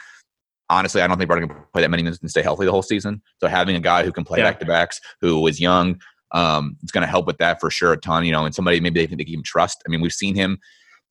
honestly, 0.71 1.01
I 1.01 1.07
don't 1.07 1.19
think 1.19 1.31
Brogdon 1.31 1.49
can 1.49 1.57
play 1.73 1.83
that 1.83 1.91
many 1.91 2.03
minutes 2.03 2.21
and 2.21 2.31
stay 2.31 2.43
healthy 2.43 2.65
the 2.67 2.71
whole 2.73 2.83
season. 2.83 3.23
So 3.41 3.49
having 3.49 3.77
a 3.77 3.81
guy 3.81 4.05
who 4.05 4.13
can 4.13 4.25
play 4.25 4.39
Yeah. 4.39 4.45
back 4.45 4.61
to 4.61 4.67
backs, 4.67 5.01
who 5.21 5.47
is 5.47 5.61
young, 5.61 6.01
um, 6.33 6.77
it's 6.83 6.93
going 6.93 7.03
to 7.03 7.09
help 7.09 7.27
with 7.27 7.39
that 7.39 7.59
for 7.59 7.71
sure 7.71 7.93
a 7.93 7.97
ton. 7.97 8.25
You 8.25 8.33
know, 8.33 8.45
and 8.45 8.55
somebody 8.55 8.81
maybe 8.81 9.01
they 9.01 9.07
think 9.07 9.19
they 9.19 9.25
can 9.25 9.43
trust. 9.43 9.83
I 9.87 9.91
mean, 9.91 10.01
we've 10.01 10.13
seen 10.13 10.35
him. 10.35 10.59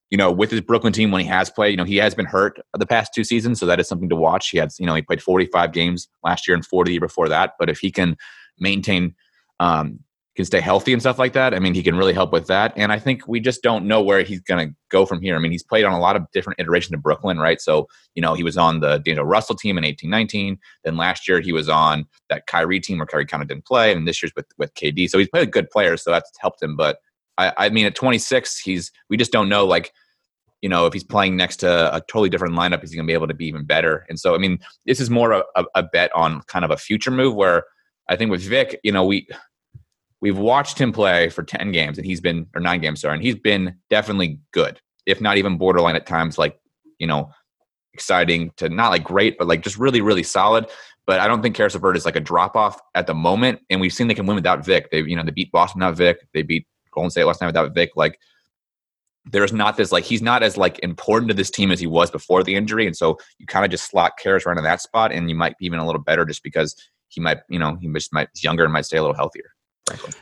You 0.09 0.17
know, 0.17 0.31
with 0.31 0.51
his 0.51 0.61
Brooklyn 0.61 0.93
team 0.93 1.11
when 1.11 1.21
he 1.21 1.27
has 1.27 1.49
played, 1.49 1.71
you 1.71 1.77
know, 1.77 1.83
he 1.83 1.97
has 1.97 2.15
been 2.15 2.25
hurt 2.27 2.61
the 2.77 2.85
past 2.85 3.11
two 3.13 3.25
seasons, 3.25 3.59
so 3.59 3.65
that 3.65 3.77
is 3.77 3.89
something 3.89 4.07
to 4.07 4.15
watch. 4.15 4.49
He 4.51 4.57
had, 4.57 4.69
you 4.79 4.85
know, 4.85 4.95
he 4.95 5.01
played 5.01 5.21
45 5.21 5.73
games 5.73 6.07
last 6.23 6.47
year 6.47 6.55
and 6.55 6.65
40 6.65 6.87
the 6.87 6.93
year 6.93 7.01
before 7.01 7.27
that. 7.27 7.53
But 7.59 7.69
if 7.69 7.79
he 7.79 7.91
can 7.91 8.15
maintain 8.57 9.15
um, 9.59 9.99
can 10.37 10.45
stay 10.45 10.61
healthy 10.61 10.93
and 10.93 11.01
stuff 11.01 11.17
like 11.17 11.33
that. 11.33 11.55
I 11.55 11.59
mean, 11.59 11.73
he 11.73 11.81
can 11.81 11.97
really 11.97 12.13
help 12.13 12.31
with 12.31 12.45
that. 12.45 12.71
And 12.75 12.91
I 12.91 12.99
think 12.99 13.27
we 13.27 13.39
just 13.39 13.63
don't 13.63 13.87
know 13.87 14.03
where 14.03 14.21
he's 14.21 14.39
going 14.39 14.69
to 14.69 14.75
go 14.89 15.03
from 15.03 15.19
here. 15.19 15.35
I 15.35 15.39
mean, 15.39 15.51
he's 15.51 15.63
played 15.63 15.83
on 15.83 15.93
a 15.93 15.99
lot 15.99 16.15
of 16.15 16.29
different 16.31 16.59
iterations 16.59 16.93
of 16.93 17.01
Brooklyn, 17.01 17.39
right? 17.39 17.59
So, 17.59 17.87
you 18.13 18.21
know, 18.21 18.35
he 18.35 18.43
was 18.43 18.55
on 18.55 18.79
the 18.79 18.99
Daniel 18.99 19.25
Russell 19.25 19.55
team 19.55 19.79
in 19.79 19.83
18 19.83 20.07
19. 20.11 20.59
Then 20.83 20.95
last 20.95 21.27
year 21.27 21.39
he 21.41 21.51
was 21.51 21.67
on 21.67 22.05
that 22.29 22.45
Kyrie 22.45 22.79
team 22.79 22.99
where 22.99 23.07
Kyrie 23.07 23.25
kind 23.25 23.41
of 23.41 23.49
didn't 23.49 23.65
play. 23.65 23.91
And 23.91 24.07
this 24.07 24.21
year's 24.21 24.31
with, 24.35 24.45
with 24.59 24.71
KD. 24.75 25.09
So 25.09 25.17
he's 25.17 25.27
played 25.27 25.41
with 25.41 25.51
good 25.51 25.71
players. 25.71 26.03
So 26.03 26.11
that's 26.11 26.31
helped 26.39 26.61
him. 26.61 26.75
But 26.75 26.99
I, 27.39 27.53
I 27.57 27.69
mean, 27.69 27.87
at 27.87 27.95
26, 27.95 28.59
he's, 28.59 28.91
we 29.09 29.17
just 29.17 29.31
don't 29.31 29.49
know, 29.49 29.65
like, 29.65 29.91
you 30.61 30.69
know, 30.69 30.85
if 30.85 30.93
he's 30.93 31.03
playing 31.03 31.35
next 31.35 31.57
to 31.57 31.95
a 31.95 31.99
totally 32.01 32.29
different 32.29 32.53
lineup, 32.53 32.83
is 32.83 32.91
he 32.91 32.95
going 32.95 33.07
to 33.07 33.11
be 33.11 33.15
able 33.15 33.27
to 33.27 33.33
be 33.33 33.47
even 33.47 33.65
better? 33.65 34.05
And 34.07 34.19
so, 34.19 34.35
I 34.35 34.37
mean, 34.37 34.59
this 34.85 34.99
is 34.99 35.09
more 35.09 35.31
a, 35.31 35.43
a, 35.55 35.65
a 35.75 35.83
bet 35.83 36.15
on 36.15 36.43
kind 36.43 36.63
of 36.63 36.69
a 36.69 36.77
future 36.77 37.11
move 37.11 37.33
where 37.33 37.63
I 38.07 38.15
think 38.15 38.31
with 38.31 38.41
Vic, 38.41 38.79
you 38.83 38.91
know, 38.91 39.03
we, 39.03 39.27
we've 40.21 40.37
watched 40.37 40.79
him 40.79 40.91
play 40.91 41.29
for 41.29 41.43
10 41.43 41.71
games 41.71 41.97
and 41.97 42.05
he's 42.05 42.21
been 42.21 42.47
or 42.55 42.61
nine 42.61 42.81
games 42.81 43.01
sorry 43.01 43.15
and 43.15 43.23
he's 43.23 43.35
been 43.35 43.75
definitely 43.89 44.39
good 44.51 44.79
if 45.05 45.21
not 45.21 45.37
even 45.37 45.57
borderline 45.57 45.95
at 45.95 46.05
times 46.05 46.37
like 46.37 46.59
you 46.99 47.07
know 47.07 47.31
exciting 47.97 48.51
to 48.57 48.69
not 48.69 48.91
like 48.91 49.03
great 49.03 49.37
but 49.39 49.47
like 49.47 49.61
just 49.61 49.77
really 49.77 50.01
really 50.01 50.23
solid. 50.23 50.67
But 51.07 51.21
I 51.21 51.27
don't 51.27 51.41
think 51.41 51.55
Caris 51.55 51.73
LeVert 51.73 51.95
is 51.95 52.05
like 52.05 52.17
a 52.17 52.21
drop 52.21 52.57
off 52.57 52.79
at 52.93 53.07
the 53.07 53.13
moment 53.13 53.61
and 53.69 53.81
we've 53.81 53.93
seen 53.93 54.07
they 54.07 54.13
can 54.13 54.25
win 54.25 54.35
without 54.35 54.63
Vic. 54.63 54.91
They 54.91 55.01
you 55.01 55.15
know 55.15 55.23
they 55.23 55.31
beat 55.31 55.51
Boston 55.51 55.79
without 55.79 55.97
Vic. 55.97 56.27
They 56.33 56.43
beat 56.43 56.67
Golden 56.91 57.09
State 57.09 57.23
last 57.23 57.41
night 57.41 57.47
without 57.47 57.73
Vic. 57.73 57.91
Like 57.95 58.19
there's 59.25 59.51
not 59.51 59.77
this 59.77 59.91
like 59.91 60.03
he's 60.03 60.21
not 60.21 60.43
as 60.43 60.57
like 60.57 60.79
important 60.79 61.29
to 61.29 61.33
this 61.33 61.49
team 61.49 61.71
as 61.71 61.79
he 61.79 61.87
was 61.87 62.11
before 62.11 62.43
the 62.43 62.55
injury 62.55 62.85
and 62.85 62.95
so 62.95 63.17
you 63.39 63.45
kind 63.45 63.65
of 63.65 63.71
just 63.71 63.89
slot 63.89 64.13
Caris 64.21 64.45
right 64.45 64.61
that 64.61 64.81
spot 64.81 65.11
and 65.11 65.29
you 65.29 65.35
might 65.35 65.57
be 65.57 65.65
even 65.65 65.79
a 65.79 65.85
little 65.85 66.01
better 66.01 66.23
just 66.23 66.43
because 66.43 66.75
he 67.09 67.19
might 67.19 67.39
you 67.49 67.59
know 67.59 67.75
he 67.81 67.91
just 67.91 68.13
might 68.13 68.29
he's 68.33 68.43
younger 68.43 68.63
and 68.63 68.71
might 68.71 68.85
stay 68.85 68.97
a 68.97 69.01
little 69.01 69.15
healthier 69.15 69.51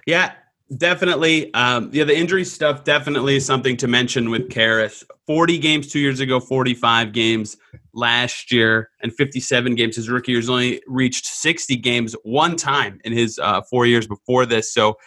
Yeah, 0.05 0.33
definitely. 0.77 1.53
Um, 1.53 1.89
yeah, 1.93 2.03
the 2.03 2.17
injury 2.17 2.45
stuff 2.45 2.83
definitely 2.83 3.37
is 3.37 3.45
something 3.45 3.77
to 3.77 3.87
mention 3.87 4.29
with 4.29 4.49
Caris. 4.49 5.03
40 5.27 5.57
games 5.57 5.87
two 5.87 5.99
years 5.99 6.19
ago, 6.19 6.39
45 6.39 7.11
games 7.11 7.57
last 7.93 8.51
year, 8.51 8.89
and 9.01 9.13
57 9.13 9.75
games 9.75 9.95
his 9.95 10.09
rookie 10.09 10.31
year. 10.31 10.41
He's 10.41 10.49
only 10.49 10.81
reached 10.87 11.25
60 11.25 11.75
games 11.77 12.15
one 12.23 12.55
time 12.55 12.99
in 13.03 13.13
his 13.13 13.39
uh, 13.39 13.61
four 13.69 13.85
years 13.85 14.07
before 14.07 14.45
this. 14.45 14.73
So 14.73 14.97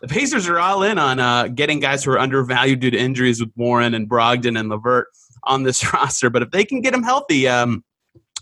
the 0.00 0.08
Pacers 0.08 0.48
are 0.48 0.58
all 0.58 0.82
in 0.82 0.98
on 0.98 1.20
uh, 1.20 1.48
getting 1.48 1.80
guys 1.80 2.04
who 2.04 2.10
are 2.12 2.18
undervalued 2.18 2.80
due 2.80 2.90
to 2.90 2.98
injuries 2.98 3.40
with 3.40 3.50
Warren 3.56 3.94
and 3.94 4.08
Brogdon 4.08 4.58
and 4.58 4.68
LeVert 4.68 5.06
on 5.44 5.62
this 5.62 5.92
roster. 5.92 6.30
But 6.30 6.42
if 6.42 6.50
they 6.50 6.64
can 6.64 6.80
get 6.80 6.94
him 6.94 7.02
healthy, 7.02 7.48
um, 7.48 7.84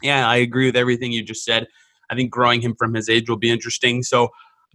yeah, 0.02 0.28
I 0.28 0.36
agree 0.36 0.66
with 0.66 0.76
everything 0.76 1.12
you 1.12 1.22
just 1.22 1.44
said. 1.44 1.66
I 2.10 2.14
think 2.14 2.30
growing 2.30 2.60
him 2.60 2.74
from 2.78 2.94
his 2.94 3.08
age 3.08 3.28
will 3.28 3.36
be 3.36 3.50
interesting. 3.50 4.02
So 4.02 4.28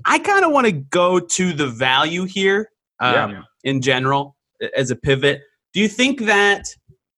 I 0.05 0.19
kind 0.19 0.45
of 0.45 0.51
want 0.51 0.65
to 0.67 0.71
go 0.71 1.19
to 1.19 1.53
the 1.53 1.67
value 1.67 2.25
here 2.25 2.69
um, 2.99 3.31
Yeah. 3.31 3.41
in 3.63 3.81
general 3.81 4.35
as 4.75 4.91
a 4.91 4.95
pivot. 4.95 5.41
Do 5.73 5.79
you 5.79 5.87
think 5.87 6.21
that 6.21 6.65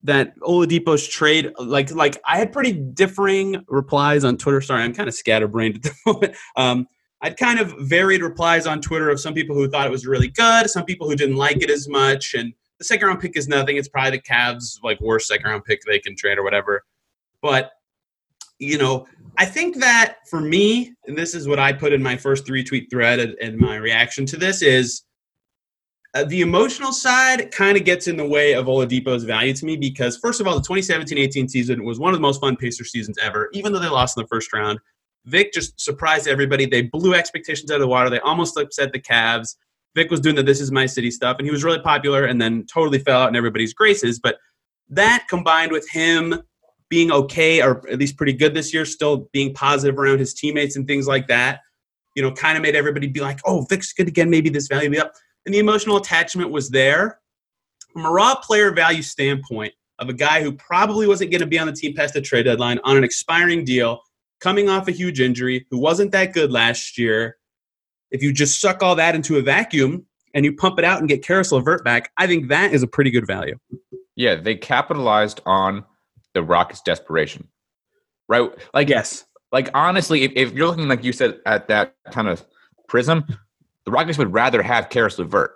that 0.04 0.38
Oladipo's 0.40 1.08
trade, 1.08 1.52
like 1.60 1.90
like 1.92 2.18
I 2.28 2.38
had 2.38 2.52
pretty 2.52 2.74
differing 2.74 3.64
replies 3.68 4.24
on 4.26 4.38
Twitter. 4.38 4.60
Sorry, 4.62 4.84
I'm 4.84 4.94
kind 4.94 5.08
of 5.08 5.16
scatterbrained 5.16 5.78
at 5.78 5.84
the 5.84 5.94
moment. 6.06 6.36
Um, 6.58 6.88
I'd 7.22 7.38
kind 7.38 7.58
of 7.60 7.74
varied 7.80 8.22
replies 8.22 8.68
on 8.68 8.82
Twitter 8.82 9.10
of 9.10 9.18
some 9.20 9.34
people 9.34 9.56
who 9.56 9.70
thought 9.70 9.88
it 9.88 9.92
was 9.92 10.06
really 10.06 10.28
good, 10.28 10.70
some 10.70 10.84
people 10.84 11.10
who 11.10 11.16
didn't 11.16 11.38
like 11.38 11.64
it 11.64 11.70
as 11.70 11.88
much, 11.88 12.34
and 12.34 12.52
the 12.80 12.84
second 12.84 13.08
round 13.08 13.22
pick 13.22 13.38
is 13.38 13.48
nothing. 13.48 13.78
It's 13.78 13.88
probably 13.88 14.12
the 14.12 14.22
Cavs' 14.22 14.78
like 14.84 15.00
worst 15.00 15.28
second 15.28 15.50
round 15.50 15.64
pick 15.64 15.80
they 15.88 16.00
can 16.00 16.18
trade 16.18 16.38
or 16.38 16.44
whatever. 16.44 16.84
But 17.42 17.72
you 18.60 18.78
know, 18.78 19.08
I 19.38 19.46
think 19.46 19.78
that 19.78 20.18
for 20.30 20.40
me, 20.40 20.94
and 21.08 21.18
this 21.18 21.34
is 21.34 21.48
what 21.48 21.60
I 21.60 21.74
put 21.74 21.94
in 21.94 22.04
my 22.04 22.18
first 22.18 22.46
three 22.46 22.64
tweet 22.64 22.90
thread 22.90 23.20
and, 23.20 23.58
my 23.58 23.78
reaction 23.78 24.26
to 24.28 24.38
this 24.38 24.62
is 24.62 25.04
uh, 26.14 26.24
the 26.26 26.42
emotional 26.42 26.92
side 26.92 27.52
kind 27.52 27.76
of 27.76 27.84
gets 27.84 28.08
in 28.08 28.18
the 28.18 28.28
way 28.28 28.54
of 28.54 28.68
Oladipo's 28.68 29.24
value 29.24 29.54
to 29.54 29.66
me 29.66 29.76
because, 29.76 30.18
first 30.18 30.40
of 30.40 30.48
all, 30.48 30.60
the 30.60 30.68
2017-18 30.68 31.50
season 31.50 31.84
was 31.84 32.00
one 32.00 32.14
of 32.14 32.18
the 32.18 32.22
most 32.22 32.40
fun 32.42 32.56
Pacer 32.56 32.84
seasons 32.84 33.18
ever, 33.20 33.50
even 33.54 33.74
though 33.74 33.80
they 33.80 33.88
lost 33.88 34.18
in 34.18 34.24
the 34.24 34.28
first 34.28 34.54
round. 34.54 34.80
Vic 35.26 35.52
just 35.54 35.80
surprised 35.80 36.28
everybody. 36.28 36.66
They 36.66 36.84
blew 36.84 37.16
expectations 37.16 37.72
out 37.72 37.76
of 37.76 37.82
the 37.82 37.88
water. 37.88 38.10
They 38.10 38.20
almost 38.20 38.58
upset 38.58 38.92
the 38.94 39.00
Cavs. 39.00 39.56
Vic 39.96 40.12
was 40.12 40.20
doing 40.20 40.36
the 40.36 40.44
"This 40.44 40.62
is 40.62 40.72
my 40.72 40.86
city" 40.86 41.10
stuff, 41.10 41.38
and 41.40 41.48
he 41.48 41.52
was 41.52 41.64
really 41.64 41.80
popular, 41.80 42.26
and 42.26 42.40
then 42.40 42.66
totally 42.72 43.00
fell 43.00 43.22
out 43.22 43.30
in 43.30 43.36
everybody's 43.36 43.74
graces. 43.74 44.20
But 44.20 44.38
that 44.90 45.26
combined 45.30 45.72
with 45.72 45.90
him 45.90 46.44
being 46.90 47.12
okay 47.12 47.62
or 47.62 47.88
at 47.90 48.00
least 48.00 48.18
pretty 48.18 48.34
good 48.34 48.54
this 48.54 48.74
year, 48.74 48.86
still 48.86 49.30
being 49.32 49.54
positive 49.54 49.98
around 49.98 50.20
his 50.20 50.34
teammates 50.34 50.76
and 50.76 50.88
things 50.88 51.08
like 51.08 51.28
that, 51.28 51.62
you 52.16 52.22
know, 52.22 52.32
kind 52.32 52.58
of 52.58 52.64
made 52.64 52.76
everybody 52.76 53.08
be 53.08 53.22
like, 53.22 53.40
"Oh, 53.46 53.66
Vic's 53.70 53.94
good 53.94 54.08
again. 54.08 54.30
Maybe 54.30 54.50
this 54.50 54.68
value 54.68 54.90
be 54.90 55.00
up." 55.00 55.14
And 55.46 55.54
the 55.54 55.60
emotional 55.60 55.98
attachment 55.98 56.52
was 56.52 56.70
there. 56.70 57.20
From 57.92 58.06
a 58.06 58.12
raw 58.12 58.36
player 58.36 58.72
value 58.72 59.04
standpoint, 59.04 59.74
of 60.00 60.10
a 60.10 60.14
guy 60.14 60.42
who 60.42 60.52
probably 60.54 61.08
wasn't 61.08 61.32
going 61.32 61.42
to 61.42 61.48
be 61.48 61.60
on 61.60 61.68
the 61.68 61.74
team 61.74 61.94
past 61.96 62.14
the 62.14 62.22
trade 62.22 62.44
deadline 62.44 62.80
on 62.84 62.98
an 62.98 63.04
expiring 63.04 63.64
deal, 63.64 64.02
coming 64.40 64.70
off 64.70 64.88
a 64.88 64.92
huge 64.92 65.20
injury, 65.20 65.66
who 65.70 65.78
wasn't 65.78 66.12
that 66.12 66.34
good 66.34 66.52
last 66.52 66.98
year. 66.98 67.38
If 68.12 68.22
you 68.22 68.32
just 68.32 68.62
suck 68.62 68.84
all 68.84 68.96
that 68.96 69.16
into 69.16 69.38
a 69.38 69.42
vacuum 69.42 70.06
and 70.34 70.46
you 70.46 70.56
pump 70.56 70.80
it 70.80 70.86
out 70.86 71.00
and 71.00 71.10
get 71.10 71.24
Caris 71.24 71.52
LeVert 71.52 71.84
back, 71.84 72.12
I 72.18 72.28
think 72.28 72.50
that 72.50 72.74
is 72.74 72.84
a 72.84 72.88
pretty 72.88 73.12
good 73.12 73.26
value. 73.26 73.58
Yeah, 74.16 74.36
they 74.36 74.56
capitalized 74.56 75.42
on 75.46 75.84
the 76.34 76.44
Rockets' 76.44 76.82
desperation, 76.82 77.48
right? 78.28 78.50
Like, 78.74 78.90
yes, 78.90 79.26
like 79.52 79.70
honestly, 79.74 80.24
if, 80.24 80.32
if 80.36 80.54
you're 80.54 80.68
looking 80.68 80.88
like 80.88 81.04
you 81.04 81.14
said 81.14 81.40
at 81.46 81.68
that 81.68 81.96
kind 82.12 82.28
of 82.28 82.44
prism, 82.88 83.26
the 83.86 83.92
Rockets 83.92 84.18
would 84.18 84.34
rather 84.34 84.62
have 84.62 84.90
Caris 84.90 85.20
LeVert. 85.20 85.52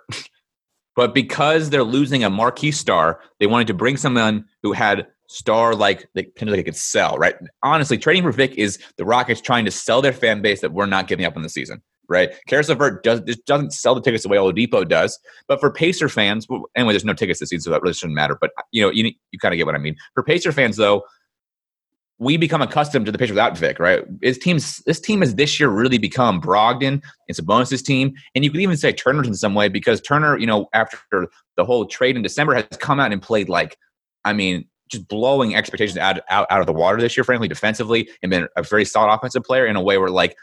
but 0.96 1.14
because 1.14 1.70
they're 1.70 1.84
losing 1.84 2.24
a 2.24 2.30
marquee 2.30 2.72
star, 2.72 3.20
they 3.40 3.46
wanted 3.46 3.66
to 3.66 3.74
bring 3.74 3.96
someone 3.96 4.44
who 4.62 4.72
had 4.72 5.06
star 5.28 5.74
like 5.74 6.08
they 6.14 6.24
kind 6.24 6.48
of 6.48 6.52
like 6.52 6.60
it 6.60 6.64
could 6.64 6.76
sell, 6.76 7.16
right? 7.18 7.36
Honestly, 7.62 7.98
trading 7.98 8.22
for 8.22 8.32
Vic 8.32 8.54
is 8.54 8.78
the 8.96 9.04
Rockets 9.04 9.40
trying 9.40 9.64
to 9.64 9.70
sell 9.70 10.00
their 10.00 10.12
fan 10.12 10.42
base 10.42 10.60
that 10.60 10.72
we're 10.72 10.86
not 10.86 11.06
giving 11.06 11.26
up 11.26 11.36
on 11.36 11.42
the 11.42 11.48
season 11.48 11.82
right? 12.08 12.30
Caris 12.46 12.68
LeVert 12.68 13.02
does 13.02 13.20
doesn't 13.46 13.72
sell 13.72 13.94
the 13.94 14.00
tickets 14.00 14.22
the 14.22 14.28
way 14.28 14.38
Oladipo 14.38 14.88
does, 14.88 15.18
but 15.46 15.60
for 15.60 15.70
Pacer 15.70 16.08
fans, 16.08 16.46
well, 16.48 16.64
anyway, 16.74 16.92
there's 16.92 17.04
no 17.04 17.14
tickets 17.14 17.40
this 17.40 17.50
season, 17.50 17.62
so 17.62 17.70
that 17.70 17.82
really 17.82 17.94
shouldn't 17.94 18.14
matter. 18.14 18.36
But 18.40 18.50
you 18.72 18.82
know, 18.82 18.90
you 18.90 19.12
you 19.30 19.38
kind 19.38 19.54
of 19.54 19.56
get 19.56 19.66
what 19.66 19.74
I 19.74 19.78
mean. 19.78 19.96
For 20.14 20.22
Pacer 20.22 20.52
fans, 20.52 20.76
though, 20.76 21.04
we 22.18 22.36
become 22.36 22.62
accustomed 22.62 23.06
to 23.06 23.12
the 23.12 23.18
pitch 23.18 23.30
without 23.30 23.56
Vic, 23.56 23.78
right? 23.78 24.04
His 24.22 24.38
team's 24.38 24.78
this 24.78 25.00
team 25.00 25.20
has 25.20 25.36
this 25.36 25.60
year 25.60 25.68
really 25.68 25.98
become 25.98 26.40
Brogdon. 26.40 27.02
It's 27.28 27.38
Sabonis's 27.38 27.82
team, 27.82 28.14
and 28.34 28.44
you 28.44 28.50
could 28.50 28.60
even 28.60 28.76
say 28.76 28.92
Turner's 28.92 29.28
in 29.28 29.34
some 29.34 29.54
way 29.54 29.68
because 29.68 30.00
Turner, 30.00 30.36
you 30.36 30.46
know, 30.46 30.68
after 30.72 30.98
the 31.56 31.64
whole 31.64 31.86
trade 31.86 32.16
in 32.16 32.22
December, 32.22 32.54
has 32.54 32.66
come 32.78 32.98
out 32.98 33.12
and 33.12 33.22
played 33.22 33.48
like, 33.48 33.76
I 34.24 34.32
mean, 34.32 34.66
just 34.88 35.06
blowing 35.06 35.54
expectations 35.54 35.98
out, 35.98 36.20
out, 36.30 36.46
out 36.50 36.60
of 36.60 36.66
the 36.66 36.72
water 36.72 37.00
this 37.00 37.16
year, 37.16 37.24
frankly, 37.24 37.48
defensively, 37.48 38.08
and 38.22 38.30
been 38.30 38.48
a 38.56 38.62
very 38.62 38.84
solid 38.84 39.12
offensive 39.12 39.44
player 39.44 39.66
in 39.66 39.76
a 39.76 39.82
way 39.82 39.98
where 39.98 40.08
like 40.08 40.36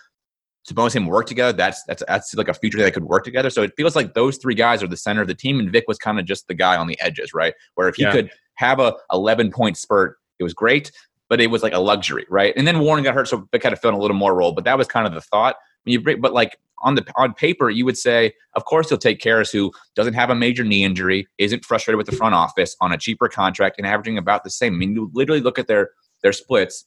Sabonis 0.67 0.95
him 0.95 1.05
work 1.05 1.27
together, 1.27 1.53
that's 1.53 1.83
that's 1.83 2.03
that's 2.07 2.33
like 2.33 2.47
a 2.47 2.53
future 2.53 2.79
that 2.79 2.93
could 2.93 3.03
work 3.03 3.23
together. 3.23 3.49
So 3.49 3.61
it 3.61 3.73
feels 3.77 3.95
like 3.95 4.15
those 4.15 4.37
three 4.37 4.55
guys 4.55 4.81
are 4.81 4.87
the 4.87 4.97
center 4.97 5.21
of 5.21 5.27
the 5.27 5.35
team, 5.35 5.59
and 5.59 5.71
Vic 5.71 5.85
was 5.87 5.97
kind 5.97 6.19
of 6.19 6.25
just 6.25 6.47
the 6.47 6.55
guy 6.55 6.75
on 6.75 6.87
the 6.87 6.99
edges, 6.99 7.33
right? 7.33 7.53
Where 7.75 7.87
if 7.87 7.95
he 7.95 8.03
yeah. 8.03 8.11
could 8.11 8.31
have 8.55 8.79
a 8.79 8.95
11 9.11 9.51
point 9.51 9.77
spurt, 9.77 10.17
it 10.39 10.43
was 10.43 10.53
great, 10.53 10.91
but 11.29 11.39
it 11.39 11.51
was 11.51 11.61
like 11.61 11.73
a 11.73 11.79
luxury, 11.79 12.25
right? 12.29 12.53
And 12.55 12.65
then 12.65 12.79
Warren 12.79 13.03
got 13.03 13.13
hurt, 13.13 13.27
so 13.27 13.47
Vic 13.51 13.61
had 13.61 13.69
to 13.69 13.75
fill 13.75 13.89
in 13.89 13.95
a 13.95 13.99
little 13.99 14.17
more 14.17 14.33
role. 14.33 14.53
But 14.53 14.63
that 14.63 14.77
was 14.77 14.87
kind 14.87 15.05
of 15.05 15.13
the 15.13 15.21
thought. 15.21 15.55
When 15.83 15.93
you 15.93 16.01
break, 16.01 16.19
but 16.19 16.33
like 16.33 16.57
on 16.81 16.95
the 16.95 17.05
on 17.15 17.35
paper, 17.35 17.69
you 17.69 17.85
would 17.85 17.97
say, 17.97 18.33
of 18.55 18.65
course, 18.65 18.89
he'll 18.89 18.97
take 18.97 19.21
Caris, 19.21 19.51
who 19.51 19.71
doesn't 19.95 20.15
have 20.15 20.31
a 20.31 20.35
major 20.35 20.63
knee 20.63 20.83
injury, 20.83 21.27
isn't 21.37 21.63
frustrated 21.63 21.97
with 21.97 22.07
the 22.07 22.15
front 22.15 22.33
office 22.33 22.75
on 22.81 22.91
a 22.91 22.97
cheaper 22.97 23.27
contract, 23.27 23.75
and 23.77 23.85
averaging 23.85 24.17
about 24.17 24.43
the 24.43 24.49
same. 24.49 24.73
I 24.73 24.77
mean, 24.77 24.95
you 24.95 25.11
literally 25.13 25.41
look 25.41 25.59
at 25.59 25.67
their 25.67 25.91
their 26.23 26.33
splits. 26.33 26.85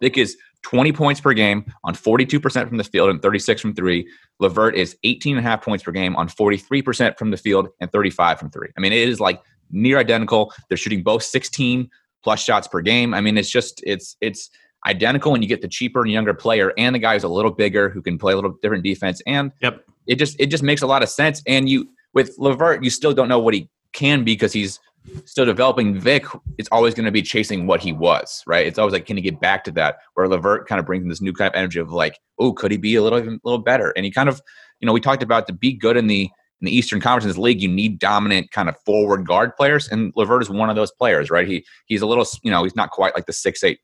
Vic 0.00 0.16
is 0.16 0.36
20 0.62 0.92
points 0.92 1.20
per 1.20 1.32
game 1.32 1.64
on 1.84 1.94
42% 1.94 2.68
from 2.68 2.76
the 2.76 2.84
field 2.84 3.10
and 3.10 3.20
36 3.20 3.60
from 3.60 3.74
three. 3.74 4.08
LeVert 4.40 4.76
is 4.76 4.96
18 5.04 5.36
and 5.36 5.44
a 5.44 5.48
half 5.48 5.62
points 5.62 5.84
per 5.84 5.92
game 5.92 6.16
on 6.16 6.28
43% 6.28 7.18
from 7.18 7.30
the 7.30 7.36
field 7.36 7.68
and 7.80 7.90
35 7.90 8.38
from 8.38 8.50
three. 8.50 8.68
I 8.76 8.80
mean, 8.80 8.92
it 8.92 9.08
is 9.08 9.20
like 9.20 9.40
near 9.70 9.98
identical. 9.98 10.52
They're 10.68 10.76
shooting 10.76 11.02
both 11.02 11.22
16 11.22 11.90
plus 12.22 12.42
shots 12.42 12.68
per 12.68 12.80
game. 12.80 13.14
I 13.14 13.20
mean, 13.20 13.36
it's 13.36 13.50
just, 13.50 13.82
it's, 13.84 14.16
it's, 14.20 14.50
identical 14.86 15.32
when 15.32 15.42
you 15.42 15.48
get 15.48 15.62
the 15.62 15.68
cheaper 15.68 16.02
and 16.02 16.10
younger 16.10 16.34
player 16.34 16.72
and 16.76 16.94
the 16.94 16.98
guy 16.98 17.14
who's 17.14 17.22
a 17.22 17.28
little 17.28 17.52
bigger 17.52 17.88
who 17.88 18.02
can 18.02 18.18
play 18.18 18.32
a 18.32 18.36
little 18.36 18.56
different 18.62 18.82
defense 18.82 19.22
and 19.26 19.52
yep. 19.60 19.84
it 20.06 20.16
just 20.16 20.38
it 20.40 20.46
just 20.46 20.62
makes 20.62 20.82
a 20.82 20.86
lot 20.86 21.02
of 21.02 21.08
sense 21.08 21.42
and 21.46 21.68
you 21.68 21.88
with 22.14 22.34
LeVert 22.38 22.82
you 22.82 22.90
still 22.90 23.14
don't 23.14 23.28
know 23.28 23.38
what 23.38 23.54
he 23.54 23.68
can 23.92 24.24
be 24.24 24.34
because 24.34 24.52
he's 24.52 24.80
still 25.24 25.44
developing 25.44 25.98
Vic, 25.98 26.24
it's 26.58 26.68
always 26.70 26.94
going 26.94 27.06
to 27.06 27.12
be 27.12 27.22
chasing 27.22 27.66
what 27.66 27.80
he 27.80 27.92
was, 27.92 28.42
right? 28.46 28.66
It's 28.66 28.78
always 28.78 28.92
like, 28.92 29.06
can 29.06 29.16
he 29.16 29.22
get 29.22 29.40
back 29.40 29.64
to 29.64 29.70
that? 29.72 29.98
Where 30.14 30.28
LeVert 30.28 30.68
kind 30.68 30.78
of 30.78 30.86
brings 30.86 31.02
in 31.02 31.08
this 31.08 31.20
new 31.20 31.32
kind 31.32 31.48
of 31.48 31.58
energy 31.58 31.80
of 31.80 31.92
like, 31.92 32.18
oh, 32.38 32.52
could 32.52 32.70
he 32.70 32.76
be 32.76 32.94
a 32.94 33.02
little 33.02 33.18
even 33.18 33.34
a 33.34 33.40
little 33.44 33.62
better? 33.62 33.90
And 33.96 34.04
he 34.04 34.10
kind 34.10 34.28
of, 34.28 34.40
you 34.80 34.86
know, 34.86 34.92
we 34.92 35.00
talked 35.00 35.22
about 35.22 35.46
to 35.46 35.52
be 35.52 35.72
good 35.72 35.96
in 35.96 36.06
the 36.06 36.30
in 36.62 36.66
the 36.66 36.76
Eastern 36.76 37.00
Conference 37.00 37.36
league, 37.36 37.60
you 37.60 37.68
need 37.68 37.98
dominant 37.98 38.52
kind 38.52 38.68
of 38.68 38.76
forward 38.86 39.26
guard 39.26 39.56
players, 39.56 39.88
and 39.88 40.12
LeVert 40.14 40.42
is 40.42 40.48
one 40.48 40.70
of 40.70 40.76
those 40.76 40.92
players, 40.92 41.28
right? 41.28 41.46
He 41.46 41.66
he's 41.86 42.02
a 42.02 42.06
little, 42.06 42.24
you 42.44 42.52
know, 42.52 42.62
he's 42.62 42.76
not 42.76 42.90
quite 42.90 43.16
like 43.16 43.26
the 43.26 43.32
six 43.32 43.64
eight 43.64 43.80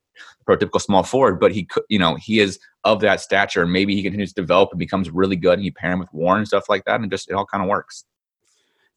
prototypical 0.48 0.80
small 0.80 1.02
forward, 1.02 1.40
but 1.40 1.52
he 1.52 1.64
could, 1.64 1.82
you 1.88 1.98
know, 1.98 2.14
he 2.14 2.38
is 2.38 2.60
of 2.84 3.00
that 3.00 3.20
stature, 3.20 3.62
and 3.62 3.72
maybe 3.72 3.96
he 3.96 4.02
continues 4.02 4.32
to 4.32 4.40
develop 4.40 4.70
and 4.70 4.78
becomes 4.78 5.10
really 5.10 5.34
good, 5.34 5.54
and 5.54 5.64
you 5.64 5.72
pair 5.72 5.90
him 5.90 5.98
with 5.98 6.12
Warren 6.12 6.38
and 6.38 6.46
stuff 6.46 6.68
like 6.68 6.84
that, 6.84 7.00
and 7.00 7.10
just 7.10 7.28
it 7.28 7.34
all 7.34 7.46
kind 7.46 7.64
of 7.64 7.68
works. 7.68 8.04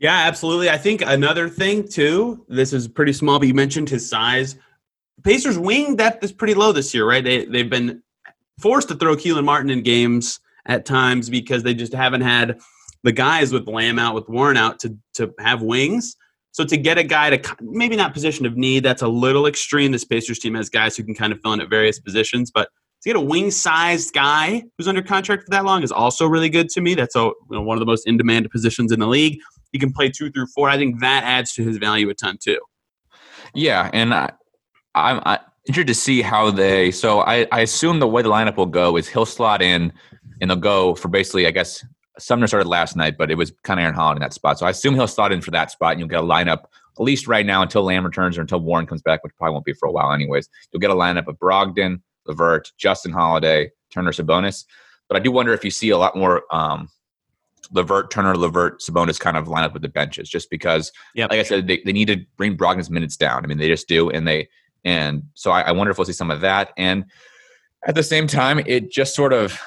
Yeah, 0.02 0.18
absolutely. 0.18 0.68
I 0.68 0.80
think 0.80 1.04
another 1.06 1.48
thing 1.48 1.88
too. 1.88 2.44
This 2.50 2.74
is 2.74 2.88
pretty 2.88 3.14
small, 3.14 3.38
but 3.38 3.48
you 3.48 3.54
mentioned 3.54 3.88
his 3.88 4.10
size. 4.10 4.56
Pacers 5.24 5.60
wing 5.60 5.96
depth 5.96 6.24
is 6.24 6.32
pretty 6.32 6.56
low 6.56 6.72
this 6.72 6.92
year, 6.92 7.08
right? 7.08 7.24
They 7.24 7.46
they've 7.46 7.70
been 7.70 8.02
forced 8.60 8.88
to 8.88 8.96
throw 8.96 9.16
Kelan 9.16 9.46
Martin 9.46 9.70
in 9.70 9.84
games 9.84 10.40
at 10.66 10.86
times 10.86 11.30
because 11.30 11.62
they 11.62 11.76
just 11.76 11.94
haven't 11.94 12.22
had 12.22 12.60
the 13.04 13.12
guys 13.12 13.54
with 13.54 13.68
Lamb 13.68 14.00
out, 14.00 14.16
with 14.16 14.28
Warren 14.28 14.58
out 14.58 14.80
to 14.80 14.98
to 15.14 15.36
have 15.40 15.62
wings. 15.62 16.16
So 16.52 16.66
to 16.66 16.78
get 16.78 16.98
a 16.98 17.04
guy 17.04 17.38
to 17.38 17.56
maybe 17.62 17.96
not 17.96 18.16
position 18.16 18.48
of 18.48 18.58
need, 18.58 18.82
that's 18.84 19.04
a 19.04 19.08
little 19.08 19.46
extreme. 19.46 19.92
This 19.92 20.04
Pacers 20.04 20.40
team 20.40 20.56
has 20.56 20.68
guys 20.68 20.98
who 20.98 21.04
can 21.04 21.14
kind 21.14 21.32
of 21.32 21.40
fill 21.42 21.54
in 21.54 21.62
at 21.62 21.70
various 21.70 22.00
positions, 22.00 22.50
but 22.50 22.70
to 23.04 23.10
get 23.10 23.16
a 23.16 23.22
wing-sized 23.22 24.14
guy 24.14 24.64
who's 24.78 24.88
under 24.88 25.02
contract 25.04 25.44
for 25.44 25.52
that 25.52 25.64
long 25.64 25.84
is 25.84 25.92
also 25.92 26.26
really 26.28 26.50
good 26.50 26.70
to 26.70 26.82
me. 26.82 26.96
That's 26.96 27.16
a, 27.16 27.20
you 27.20 27.36
know, 27.52 27.62
one 27.62 27.78
of 27.78 27.80
the 27.80 27.86
most 27.86 28.08
in-demand 28.08 28.50
positions 28.52 28.92
in 28.92 29.00
the 29.00 29.08
league. 29.08 29.40
He 29.72 29.80
can 29.80 29.94
play 29.94 30.10
two 30.10 30.32
through 30.32 30.48
four. 30.48 30.70
I 30.70 30.78
think 30.78 31.00
that 31.00 31.24
adds 31.24 31.54
to 31.54 31.64
his 31.64 31.78
value 31.78 32.10
a 32.10 32.14
ton 32.14 32.38
too. 32.42 32.60
Yeah, 33.54 33.90
and 33.94 34.14
I, 34.14 34.32
I'm 34.96 35.22
I, 35.26 35.40
interested 35.68 35.88
to 35.88 35.96
see 35.96 36.22
how 36.22 36.52
they. 36.52 36.92
So 36.92 37.22
I, 37.22 37.48
I 37.52 37.62
assume 37.62 38.00
the 38.00 38.08
way 38.08 38.22
the 38.22 38.30
lineup 38.30 38.58
will 38.58 38.66
go 38.66 38.98
is 38.98 39.08
he'll 39.08 39.26
slot 39.26 39.62
in, 39.62 39.94
and 40.40 40.50
they'll 40.50 40.58
go 40.58 40.96
for 40.96 41.08
basically, 41.08 41.48
I 41.48 41.52
guess 41.52 41.86
Sumner 42.20 42.48
started 42.48 42.68
last 42.68 42.96
night, 42.96 43.18
but 43.18 43.32
it 43.32 43.36
was 43.36 43.52
kind 43.64 43.80
of 43.80 43.84
Aaron 43.84 43.96
Holiday 43.96 44.18
in 44.18 44.22
that 44.22 44.34
spot. 44.34 44.60
So 44.60 44.66
I 44.66 44.70
assume 44.70 44.96
he'll 44.96 45.08
slot 45.08 45.32
in 45.32 45.42
for 45.42 45.52
that 45.52 45.72
spot, 45.72 45.92
and 45.92 46.00
you'll 46.00 46.10
get 46.10 46.20
a 46.20 46.24
lineup 46.24 46.66
at 47.00 47.04
least 47.04 47.28
right 47.28 47.46
now 47.46 47.62
until 47.62 47.84
Lamb 47.84 48.06
returns 48.06 48.38
or 48.38 48.42
until 48.42 48.60
Warren 48.60 48.86
comes 48.86 49.02
back, 49.02 49.24
which 49.24 49.34
probably 49.38 49.54
won't 49.54 49.66
be 49.66 49.74
for 49.74 49.88
a 49.88 49.92
while, 49.92 50.12
anyways. 50.12 50.50
You'll 50.72 50.82
get 50.82 50.92
a 50.92 50.96
lineup 50.96 51.28
of 51.28 51.38
Brogdon, 51.40 52.02
LeVert, 52.28 52.72
Justin 52.78 53.12
Holiday, 53.12 53.72
Turner 53.92 54.12
Sabonis. 54.12 54.66
But 55.08 55.18
I 55.18 55.20
do 55.20 55.32
wonder 55.32 55.54
if 55.54 55.64
you 55.64 55.72
see 55.72 55.90
a 55.90 55.98
lot 55.98 56.16
more 56.16 56.44
um, 56.52 56.90
LeVert, 57.74 58.12
Turner, 58.12 58.36
LeVert, 58.36 58.82
Sabonis 58.82 59.20
kind 59.20 59.38
of 59.38 59.48
line 59.48 59.64
up 59.64 59.74
with 59.74 59.82
the 59.82 59.90
benches, 59.90 60.30
just 60.30 60.50
because, 60.50 60.92
yep. 61.16 61.30
like 61.30 61.40
I 61.40 61.44
said, 61.44 61.68
they, 61.68 61.82
they 61.86 61.94
need 61.94 62.08
to 62.08 62.18
bring 62.38 62.58
Brogdon's 62.58 62.90
minutes 62.90 63.18
down. 63.18 63.44
I 63.44 63.48
mean, 63.48 63.58
they 63.58 63.68
just 63.68 63.88
do, 63.88 64.10
and 64.10 64.28
they 64.28 64.50
and 64.84 65.24
so 65.34 65.52
I, 65.52 65.62
I 65.62 65.72
wonder 65.72 65.92
if 65.92 65.98
we'll 65.98 66.06
see 66.06 66.14
some 66.14 66.32
of 66.32 66.42
that. 66.42 66.72
And 66.78 67.06
at 67.88 67.96
the 67.96 68.04
same 68.04 68.28
time, 68.28 68.60
it 68.60 68.92
just 68.92 69.16
sort 69.16 69.34
of 69.34 69.60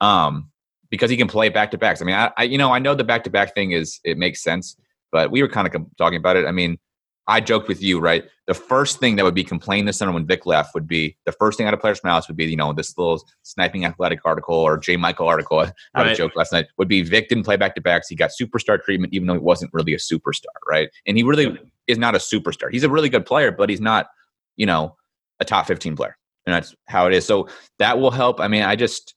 um, 0.00 0.50
because 0.90 1.10
he 1.10 1.16
can 1.16 1.28
play 1.28 1.48
back 1.48 1.70
to 1.72 1.78
backs. 1.78 2.00
I 2.02 2.04
mean, 2.04 2.14
I, 2.14 2.30
I 2.36 2.42
you 2.44 2.58
know 2.58 2.72
I 2.72 2.78
know 2.78 2.94
the 2.94 3.04
back 3.04 3.24
to 3.24 3.30
back 3.30 3.54
thing 3.54 3.72
is 3.72 4.00
it 4.04 4.18
makes 4.18 4.42
sense, 4.42 4.76
but 5.12 5.30
we 5.30 5.42
were 5.42 5.48
kind 5.48 5.66
of 5.66 5.86
talking 5.96 6.18
about 6.18 6.36
it. 6.36 6.46
I 6.46 6.52
mean, 6.52 6.78
I 7.26 7.40
joked 7.40 7.68
with 7.68 7.82
you, 7.82 8.00
right? 8.00 8.24
The 8.46 8.54
first 8.54 9.00
thing 9.00 9.16
that 9.16 9.24
would 9.24 9.34
be 9.34 9.44
complained 9.44 9.86
to 9.86 9.92
summer 9.92 10.12
when 10.12 10.26
Vic 10.26 10.44
left 10.44 10.74
would 10.74 10.86
be 10.86 11.16
the 11.24 11.32
first 11.32 11.56
thing 11.56 11.66
out 11.66 11.72
of 11.72 11.80
players' 11.80 12.04
mouths 12.04 12.28
would 12.28 12.36
be, 12.36 12.44
you 12.44 12.56
know, 12.56 12.72
this 12.72 12.96
little 12.98 13.24
sniping 13.42 13.84
athletic 13.86 14.20
article 14.24 14.54
or 14.54 14.76
J. 14.76 14.96
Michael 14.96 15.26
article. 15.26 15.60
I 15.94 16.02
had 16.02 16.06
a 16.08 16.14
joke 16.14 16.36
last 16.36 16.52
night. 16.52 16.66
Would 16.76 16.88
be 16.88 17.02
Vic 17.02 17.28
didn't 17.28 17.44
play 17.44 17.56
back 17.56 17.74
to 17.76 17.80
backs. 17.80 18.08
He 18.08 18.14
got 18.14 18.30
superstar 18.38 18.82
treatment, 18.82 19.14
even 19.14 19.26
though 19.26 19.34
he 19.34 19.40
wasn't 19.40 19.72
really 19.72 19.94
a 19.94 19.98
superstar, 19.98 20.54
right? 20.68 20.90
And 21.06 21.16
he 21.16 21.22
really 21.22 21.58
is 21.86 21.98
not 21.98 22.14
a 22.14 22.18
superstar. 22.18 22.70
He's 22.70 22.84
a 22.84 22.90
really 22.90 23.08
good 23.08 23.24
player, 23.24 23.50
but 23.50 23.70
he's 23.70 23.80
not, 23.80 24.08
you 24.56 24.66
know, 24.66 24.94
a 25.40 25.44
top 25.44 25.66
15 25.66 25.96
player. 25.96 26.16
And 26.46 26.54
that's 26.54 26.74
how 26.86 27.06
it 27.06 27.14
is. 27.14 27.24
So 27.24 27.48
that 27.78 27.98
will 27.98 28.10
help. 28.10 28.40
I 28.40 28.48
mean, 28.48 28.62
I 28.62 28.76
just, 28.76 29.14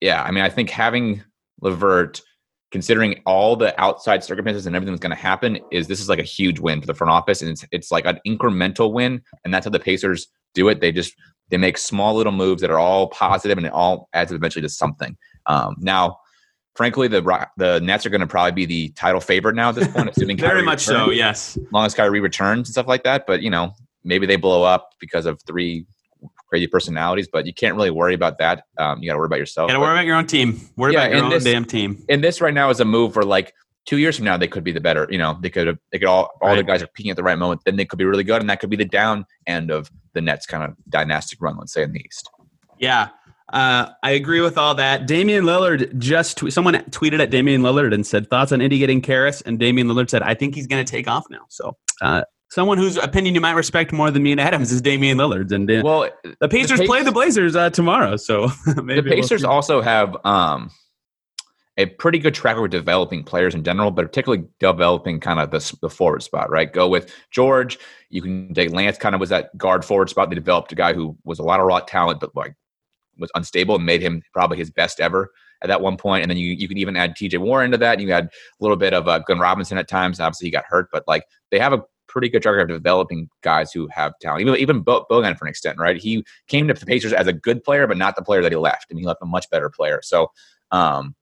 yeah, 0.00 0.22
I 0.22 0.32
mean, 0.32 0.42
I 0.42 0.48
think 0.48 0.70
having 0.70 1.22
LeVert 1.60 2.22
considering 2.70 3.20
all 3.26 3.56
the 3.56 3.78
outside 3.80 4.22
circumstances 4.22 4.66
and 4.66 4.76
everything 4.76 4.92
that's 4.92 5.02
going 5.02 5.16
to 5.16 5.22
happen, 5.22 5.58
is 5.70 5.88
this 5.88 6.00
is 6.00 6.08
like 6.08 6.18
a 6.18 6.24
huge 6.24 6.60
win 6.60 6.80
for 6.80 6.86
the 6.86 6.94
front 6.94 7.10
office, 7.10 7.42
and 7.42 7.50
it's 7.50 7.64
it's 7.72 7.90
like 7.90 8.06
an 8.06 8.18
incremental 8.26 8.92
win, 8.92 9.22
and 9.44 9.52
that's 9.52 9.66
how 9.66 9.70
the 9.70 9.80
Pacers 9.80 10.28
do 10.54 10.68
it. 10.68 10.80
They 10.80 10.92
just 10.92 11.14
they 11.50 11.56
make 11.56 11.78
small 11.78 12.14
little 12.14 12.32
moves 12.32 12.62
that 12.62 12.70
are 12.70 12.78
all 12.78 13.08
positive, 13.08 13.58
and 13.58 13.66
it 13.66 13.72
all 13.72 14.08
adds 14.12 14.32
up 14.32 14.36
eventually 14.36 14.62
to 14.62 14.68
something. 14.68 15.16
Um, 15.46 15.76
now, 15.78 16.18
frankly, 16.76 17.08
the 17.08 17.22
the 17.56 17.80
Nets 17.80 18.06
are 18.06 18.10
going 18.10 18.20
to 18.20 18.26
probably 18.26 18.52
be 18.52 18.66
the 18.66 18.88
title 18.90 19.20
favorite 19.20 19.56
now 19.56 19.70
at 19.70 19.74
this 19.74 19.88
point, 19.88 20.10
assuming 20.10 20.36
very 20.38 20.52
Kyrie 20.52 20.64
much 20.64 20.86
returns, 20.86 21.06
so. 21.06 21.10
Yes, 21.10 21.56
as 21.56 21.72
long 21.72 21.86
as 21.86 21.94
Kyrie 21.94 22.20
returns 22.20 22.68
and 22.68 22.72
stuff 22.72 22.86
like 22.86 23.02
that. 23.04 23.26
But 23.26 23.42
you 23.42 23.50
know, 23.50 23.72
maybe 24.04 24.26
they 24.26 24.36
blow 24.36 24.62
up 24.62 24.90
because 25.00 25.26
of 25.26 25.40
three 25.46 25.86
crazy 26.50 26.66
personalities, 26.66 27.28
but 27.32 27.46
you 27.46 27.54
can't 27.54 27.74
really 27.74 27.90
worry 27.90 28.12
about 28.12 28.38
that. 28.38 28.64
Um, 28.76 29.02
you 29.02 29.08
got 29.08 29.14
to 29.14 29.18
worry 29.18 29.26
about 29.26 29.38
yourself. 29.38 29.68
Got 29.68 29.74
to 29.74 29.80
worry 29.80 29.92
about 29.92 30.04
your 30.04 30.16
own 30.16 30.26
team. 30.26 30.60
Worry 30.76 30.92
yeah, 30.92 31.04
about 31.04 31.16
your 31.16 31.24
own 31.24 31.30
this, 31.30 31.44
damn 31.44 31.64
team. 31.64 32.04
And 32.08 32.22
this 32.22 32.40
right 32.40 32.52
now 32.52 32.68
is 32.68 32.80
a 32.80 32.84
move 32.84 33.14
for 33.14 33.22
like 33.22 33.54
two 33.86 33.96
years 33.96 34.16
from 34.16 34.26
now 34.26 34.36
they 34.36 34.48
could 34.48 34.64
be 34.64 34.72
the 34.72 34.80
better. 34.80 35.06
You 35.10 35.18
know, 35.18 35.38
they 35.40 35.48
could 35.48 35.78
they 35.92 35.98
could 35.98 36.08
all 36.08 36.30
all 36.42 36.48
right. 36.48 36.56
the 36.56 36.64
guys 36.64 36.82
are 36.82 36.88
peaking 36.88 37.10
at 37.10 37.16
the 37.16 37.22
right 37.22 37.38
moment. 37.38 37.62
Then 37.64 37.76
they 37.76 37.84
could 37.84 37.98
be 37.98 38.04
really 38.04 38.24
good, 38.24 38.40
and 38.40 38.50
that 38.50 38.60
could 38.60 38.68
be 38.68 38.76
the 38.76 38.84
down 38.84 39.24
end 39.46 39.70
of 39.70 39.90
the 40.12 40.20
Nets 40.20 40.44
kind 40.44 40.64
of 40.64 40.76
dynastic 40.88 41.40
run. 41.40 41.56
Let's 41.56 41.72
say 41.72 41.84
in 41.84 41.92
the 41.92 42.00
East. 42.00 42.28
Yeah. 42.78 43.08
Uh, 43.52 43.90
I 44.04 44.12
agree 44.12 44.40
with 44.40 44.56
all 44.56 44.76
that. 44.76 45.08
Damian 45.08 45.44
Lillard 45.44 45.98
just 45.98 46.38
tw- 46.38 46.52
someone 46.52 46.74
tweeted 46.90 47.18
at 47.18 47.30
Damian 47.30 47.62
Lillard 47.62 47.92
and 47.92 48.06
said 48.06 48.30
thoughts 48.30 48.52
on 48.52 48.60
Indy 48.60 48.78
getting 48.78 49.00
Caris, 49.00 49.40
and 49.40 49.58
Damian 49.58 49.88
Lillard 49.88 50.08
said 50.08 50.22
I 50.22 50.34
think 50.34 50.54
he's 50.54 50.68
going 50.68 50.84
to 50.84 50.90
take 50.90 51.08
off 51.08 51.24
now. 51.30 51.46
So 51.48 51.76
uh, 52.00 52.22
Someone 52.50 52.78
whose 52.78 52.96
opinion 52.96 53.34
you 53.34 53.40
might 53.40 53.52
respect 53.52 53.92
more 53.92 54.10
than 54.10 54.24
me 54.24 54.32
and 54.32 54.40
Adams 54.40 54.72
is 54.72 54.82
Damian 54.82 55.18
Lillard, 55.18 55.52
and 55.52 55.70
uh, 55.70 55.82
Well, 55.84 56.10
the 56.40 56.48
Pacers 56.48 56.80
Pac- 56.80 56.86
play 56.86 57.02
the 57.02 57.12
Blazers 57.12 57.54
uh, 57.54 57.70
tomorrow. 57.70 58.16
So 58.16 58.48
maybe 58.82 59.00
the 59.00 59.10
we'll 59.10 59.14
Pacers 59.14 59.44
also 59.44 59.80
have 59.80 60.16
um, 60.24 60.70
a 61.76 61.86
pretty 61.86 62.18
good 62.18 62.34
track 62.34 62.56
record 62.56 62.72
developing 62.72 63.22
players 63.22 63.54
in 63.54 63.62
general, 63.62 63.90
but 63.92 64.04
particularly 64.04 64.44
developing 64.58 65.20
kind 65.20 65.38
of 65.38 65.50
the, 65.52 65.76
the 65.80 65.88
forward 65.88 66.22
spot, 66.22 66.50
right? 66.50 66.72
Go 66.72 66.88
with 66.88 67.14
George. 67.30 67.78
You 68.10 68.20
can 68.20 68.52
take 68.52 68.72
Lance, 68.72 68.98
kind 68.98 69.14
of 69.14 69.20
was 69.20 69.30
that 69.30 69.56
guard 69.56 69.84
forward 69.84 70.10
spot. 70.10 70.28
They 70.28 70.34
developed 70.34 70.72
a 70.72 70.74
guy 70.74 70.92
who 70.92 71.16
was 71.24 71.38
a 71.38 71.44
lot 71.44 71.60
of 71.60 71.66
raw 71.66 71.80
talent, 71.80 72.20
but 72.20 72.34
like 72.34 72.54
was 73.16 73.30
unstable 73.34 73.76
and 73.76 73.86
made 73.86 74.02
him 74.02 74.22
probably 74.32 74.58
his 74.58 74.70
best 74.70 74.98
ever 74.98 75.30
at 75.62 75.68
that 75.68 75.80
one 75.80 75.96
point. 75.96 76.22
And 76.22 76.30
then 76.30 76.38
you, 76.38 76.52
you 76.52 76.66
can 76.66 76.78
even 76.78 76.96
add 76.96 77.14
TJ 77.16 77.38
Warren 77.38 77.70
to 77.70 77.78
that. 77.78 78.00
You 78.00 78.10
had 78.10 78.24
a 78.24 78.30
little 78.60 78.76
bit 78.76 78.94
of 78.94 79.06
uh, 79.06 79.20
Glenn 79.20 79.38
Robinson 79.38 79.78
at 79.78 79.88
times. 79.88 80.18
Obviously, 80.18 80.48
he 80.48 80.52
got 80.52 80.64
hurt, 80.66 80.88
but 80.92 81.04
like 81.06 81.24
they 81.50 81.58
have 81.58 81.72
a 81.72 81.82
pretty 82.10 82.28
good 82.28 82.42
track 82.42 82.56
record 82.56 82.72
of 82.72 82.78
developing 82.78 83.28
guys 83.42 83.72
who 83.72 83.88
have 83.88 84.12
talent. 84.20 84.42
Even 84.42 84.56
even 84.56 84.80
Bo- 84.80 85.06
Bojan 85.10 85.38
for 85.38 85.44
an 85.44 85.50
extent, 85.50 85.78
right? 85.78 85.96
He 85.96 86.24
came 86.48 86.68
to 86.68 86.74
the 86.74 86.84
Pacers 86.86 87.12
as 87.12 87.26
a 87.26 87.32
good 87.32 87.62
player, 87.62 87.86
but 87.86 87.96
not 87.96 88.16
the 88.16 88.22
player 88.22 88.42
that 88.42 88.52
he 88.52 88.56
left. 88.56 88.90
Mean, 88.90 88.98
he 88.98 89.06
left 89.06 89.22
a 89.22 89.26
much 89.26 89.48
better 89.50 89.70
player. 89.70 90.00
So 90.02 90.30
um, 90.72 91.14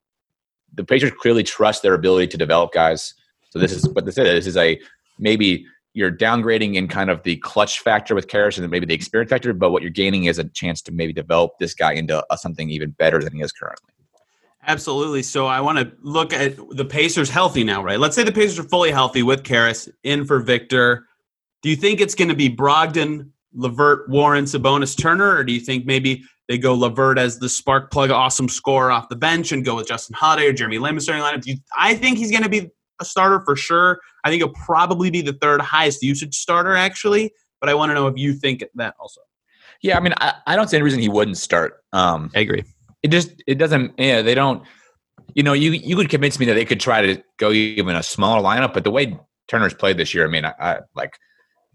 the 0.75 0.85
Pacers 0.85 1.13
clearly 1.21 1.43
trust 1.43 1.83
their 1.83 1.95
ability 1.95 2.29
to 2.29 2.37
develop 2.37 2.73
guys. 2.73 3.15
So 3.51 3.59
this 3.59 3.73
is, 3.73 3.87
but 3.87 4.05
this 4.05 4.19
is 4.19 4.25
this 4.25 4.47
is 4.47 4.57
a 4.57 4.81
maybe 5.19 5.67
you're 5.95 6.13
downgrading 6.13 6.75
in 6.75 6.87
kind 6.87 7.11
of 7.11 7.23
the 7.23 7.37
clutch 7.39 7.81
factor 7.81 8.15
with 8.15 8.29
Caris 8.29 8.59
and 8.59 8.71
maybe 8.71 8.87
the 8.87 8.95
experience 8.95 9.31
factor, 9.31 9.53
but 9.53 9.71
what 9.71 9.83
you're 9.83 9.91
gaining 9.91 10.25
is 10.25 10.39
a 10.39 10.45
chance 10.45 10.81
to 10.83 10.93
maybe 10.93 11.13
develop 11.13 11.53
this 11.59 11.75
guy 11.75 11.93
into 11.93 12.25
a, 12.31 12.39
something 12.39 12.71
even 12.71 12.91
better 12.91 13.23
than 13.23 13.33
he 13.33 13.41
is 13.41 13.53
currently. 13.53 13.93
Absolutely. 14.69 15.23
So 15.23 15.47
I 15.47 15.63
want 15.63 15.79
to 15.79 15.91
look 16.03 16.35
at 16.35 16.57
the 16.71 16.85
Pacers 16.85 17.31
healthy 17.31 17.65
now, 17.65 17.83
right? 17.83 17.99
Let's 17.99 18.15
say 18.15 18.23
the 18.23 18.31
Pacers 18.31 18.59
are 18.59 18.69
fully 18.69 18.91
healthy 18.91 19.23
with 19.23 19.43
Caris 19.43 19.89
in 20.05 20.27
for 20.27 20.41
Victor. 20.41 21.07
Do 21.63 21.71
you 21.71 21.77
think 21.77 22.03
it's 22.03 22.15
going 22.15 22.29
to 22.29 22.35
be 22.35 22.55
Brogdon, 22.55 23.31
LeVert, 23.55 24.11
Warren, 24.11 24.45
Sabonis, 24.45 24.97
Turner, 24.97 25.37
or 25.37 25.43
do 25.43 25.55
you 25.55 25.61
think 25.61 25.87
maybe 25.87 26.23
they 26.49 26.59
go 26.59 26.75
LeVert 26.75 27.19
as 27.19 27.39
the 27.39 27.49
spark 27.49 27.91
plug, 27.91 28.11
awesome 28.11 28.49
scorer 28.49 28.91
off 28.91 29.09
the 29.09 29.17
bench, 29.17 29.53
and 29.53 29.65
go 29.65 29.75
with 29.75 29.89
Justin 29.89 30.15
Holiday 30.15 30.49
or 30.49 30.53
Jeremy 30.53 30.79
Lamb 30.79 31.01
starting 31.01 31.25
lineup? 31.25 31.43
Do 31.43 31.53
you, 31.53 31.57
I 31.77 31.95
think 31.95 32.19
he's 32.19 32.31
going 32.31 32.43
to 32.43 32.51
be 32.51 32.71
a 33.01 33.07
starter 33.07 33.41
for 33.41 33.57
sure. 33.57 34.01
I 34.23 34.29
think 34.29 34.43
he'll 34.43 34.53
probably 34.53 35.11
be 35.11 35.23
the 35.23 35.33
third 35.33 35.63
highest 35.63 36.03
usage 36.03 36.35
starter, 36.35 36.77
actually. 36.77 37.33
But 37.61 37.71
I 37.71 37.75
want 37.75 37.91
to 37.91 37.95
know 37.95 38.07
if 38.07 38.19
you 38.19 38.35
think 38.35 38.63
that 38.75 38.95
also. 39.01 39.23
Yeah, 39.81 39.97
I 39.97 40.01
mean, 40.01 40.13
I, 40.19 40.35
I 40.47 40.57
don't 40.57 40.69
see 40.69 40.77
any 40.77 40.85
reason 40.85 41.01
he 41.01 41.09
wouldn't 41.09 41.39
start. 41.39 41.83
Um, 41.93 42.31
I 42.35 42.41
agree. 42.41 42.65
It 43.03 43.09
just 43.09 43.43
it 43.47 43.57
doesn't. 43.57 43.95
Yeah, 43.99 44.23
they 44.23 44.35
don't. 44.35 44.63
You 45.35 45.43
know, 45.43 45.53
you 45.53 45.73
you 45.73 45.97
could 45.97 46.09
convince 46.09 46.39
me 46.39 46.47
that 46.47 46.55
they 46.55 46.65
could 46.65 46.81
try 46.81 47.03
to 47.03 47.23
go 47.39 47.51
even 47.53 47.97
a 47.97 48.03
smaller 48.03 48.43
lineup, 48.43 48.75
but 48.75 48.85
the 48.85 48.91
way 48.91 49.19
Turner's 49.49 49.75
played 49.75 49.97
this 49.97 50.15
year, 50.15 50.25
I 50.25 50.29
mean, 50.29 50.45
I, 50.45 50.55
I 50.59 50.81
like 50.95 51.19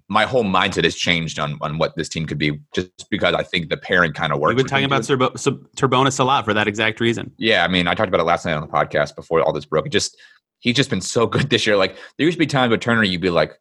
my 0.09 0.25
whole 0.25 0.43
mindset 0.43 0.83
has 0.83 0.95
changed 0.95 1.39
on 1.39 1.57
on 1.61 1.77
what 1.77 1.95
this 1.95 2.09
team 2.09 2.25
could 2.25 2.37
be, 2.37 2.59
just 2.73 3.09
because 3.09 3.33
I 3.33 3.43
think 3.43 3.69
the 3.69 3.77
pairing 3.77 4.13
kind 4.13 4.33
of 4.33 4.39
works. 4.39 4.55
We've 4.55 4.57
been 4.57 4.67
talking 4.67 4.85
about 4.85 5.03
Turbo, 5.03 5.29
Turbonis 5.29 6.19
a 6.19 6.23
lot 6.23 6.45
for 6.45 6.53
that 6.53 6.67
exact 6.67 6.99
reason. 6.99 7.31
Yeah, 7.37 7.63
I 7.63 7.67
mean, 7.67 7.87
I 7.87 7.95
talked 7.95 8.09
about 8.09 8.21
it 8.21 8.25
last 8.25 8.45
night 8.45 8.53
on 8.53 8.61
the 8.61 8.67
podcast 8.67 9.15
before 9.15 9.41
all 9.41 9.53
this 9.53 9.65
broke. 9.65 9.85
It 9.85 9.91
just 9.91 10.17
he's 10.59 10.75
just 10.75 10.89
been 10.89 11.01
so 11.01 11.27
good 11.33 11.49
this 11.49 11.65
year. 11.65 11.77
Like 11.77 11.95
there 12.17 12.25
used 12.25 12.35
to 12.35 12.39
be 12.39 12.47
times 12.47 12.71
with 12.71 12.81
Turner, 12.81 13.03
you'd 13.03 13.21
be 13.21 13.29
like, 13.29 13.53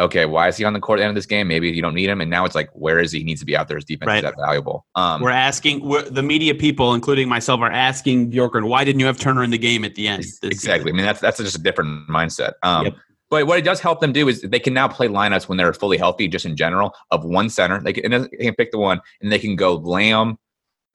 okay, 0.00 0.26
why 0.26 0.48
is 0.48 0.56
he 0.56 0.64
on 0.64 0.72
the 0.72 0.80
court 0.80 0.98
at 0.98 1.02
the 1.02 1.04
end 1.04 1.10
of 1.10 1.14
this 1.14 1.26
game? 1.26 1.48
Maybe 1.48 1.70
you 1.70 1.82
don't 1.82 1.94
need 1.94 2.08
him, 2.08 2.20
and 2.20 2.30
now 2.30 2.44
it's 2.44 2.54
like, 2.54 2.70
where 2.72 2.98
is 2.98 3.12
he? 3.12 3.18
He 3.18 3.24
needs 3.24 3.40
to 3.40 3.46
be 3.46 3.56
out 3.56 3.68
there. 3.68 3.76
His 3.76 3.84
defense 3.84 4.08
Right. 4.08 4.16
is 4.18 4.22
that 4.22 4.34
valuable. 4.36 4.86
Um, 4.94 5.22
We're 5.22 5.30
asking 5.30 5.86
we're, 5.86 6.02
the 6.02 6.22
media 6.22 6.54
people, 6.54 6.94
including 6.94 7.28
myself, 7.28 7.60
are 7.60 7.70
asking 7.70 8.32
Bjorkgren, 8.32 8.68
why 8.68 8.84
didn't 8.84 9.00
you 9.00 9.06
have 9.06 9.18
Turner 9.18 9.42
in 9.42 9.50
the 9.50 9.58
game 9.58 9.84
at 9.84 9.94
the 9.94 10.08
end? 10.08 10.24
Exactly. 10.42 10.90
I 10.90 10.94
mean, 10.94 11.04
that's 11.04 11.20
that's 11.20 11.38
just 11.38 11.56
a 11.56 11.62
different 11.62 12.08
mindset. 12.08 12.52
Um, 12.62 12.86
Yep. 12.86 12.94
But 13.30 13.46
what 13.46 13.58
it 13.58 13.64
does 13.64 13.78
help 13.78 14.00
them 14.00 14.12
do 14.12 14.28
is 14.28 14.42
they 14.42 14.58
can 14.58 14.74
now 14.74 14.88
play 14.88 15.06
lineups 15.06 15.48
when 15.48 15.56
they're 15.56 15.72
fully 15.72 15.96
healthy, 15.96 16.26
just 16.26 16.44
in 16.44 16.56
general, 16.56 16.92
of 17.12 17.24
one 17.24 17.48
center. 17.48 17.80
They 17.80 17.92
can, 17.92 18.12
and 18.12 18.24
they 18.24 18.44
can 18.44 18.54
pick 18.56 18.72
the 18.72 18.78
one, 18.78 19.00
and 19.20 19.30
they 19.30 19.38
can 19.38 19.54
go 19.54 19.76
Lamb, 19.76 20.36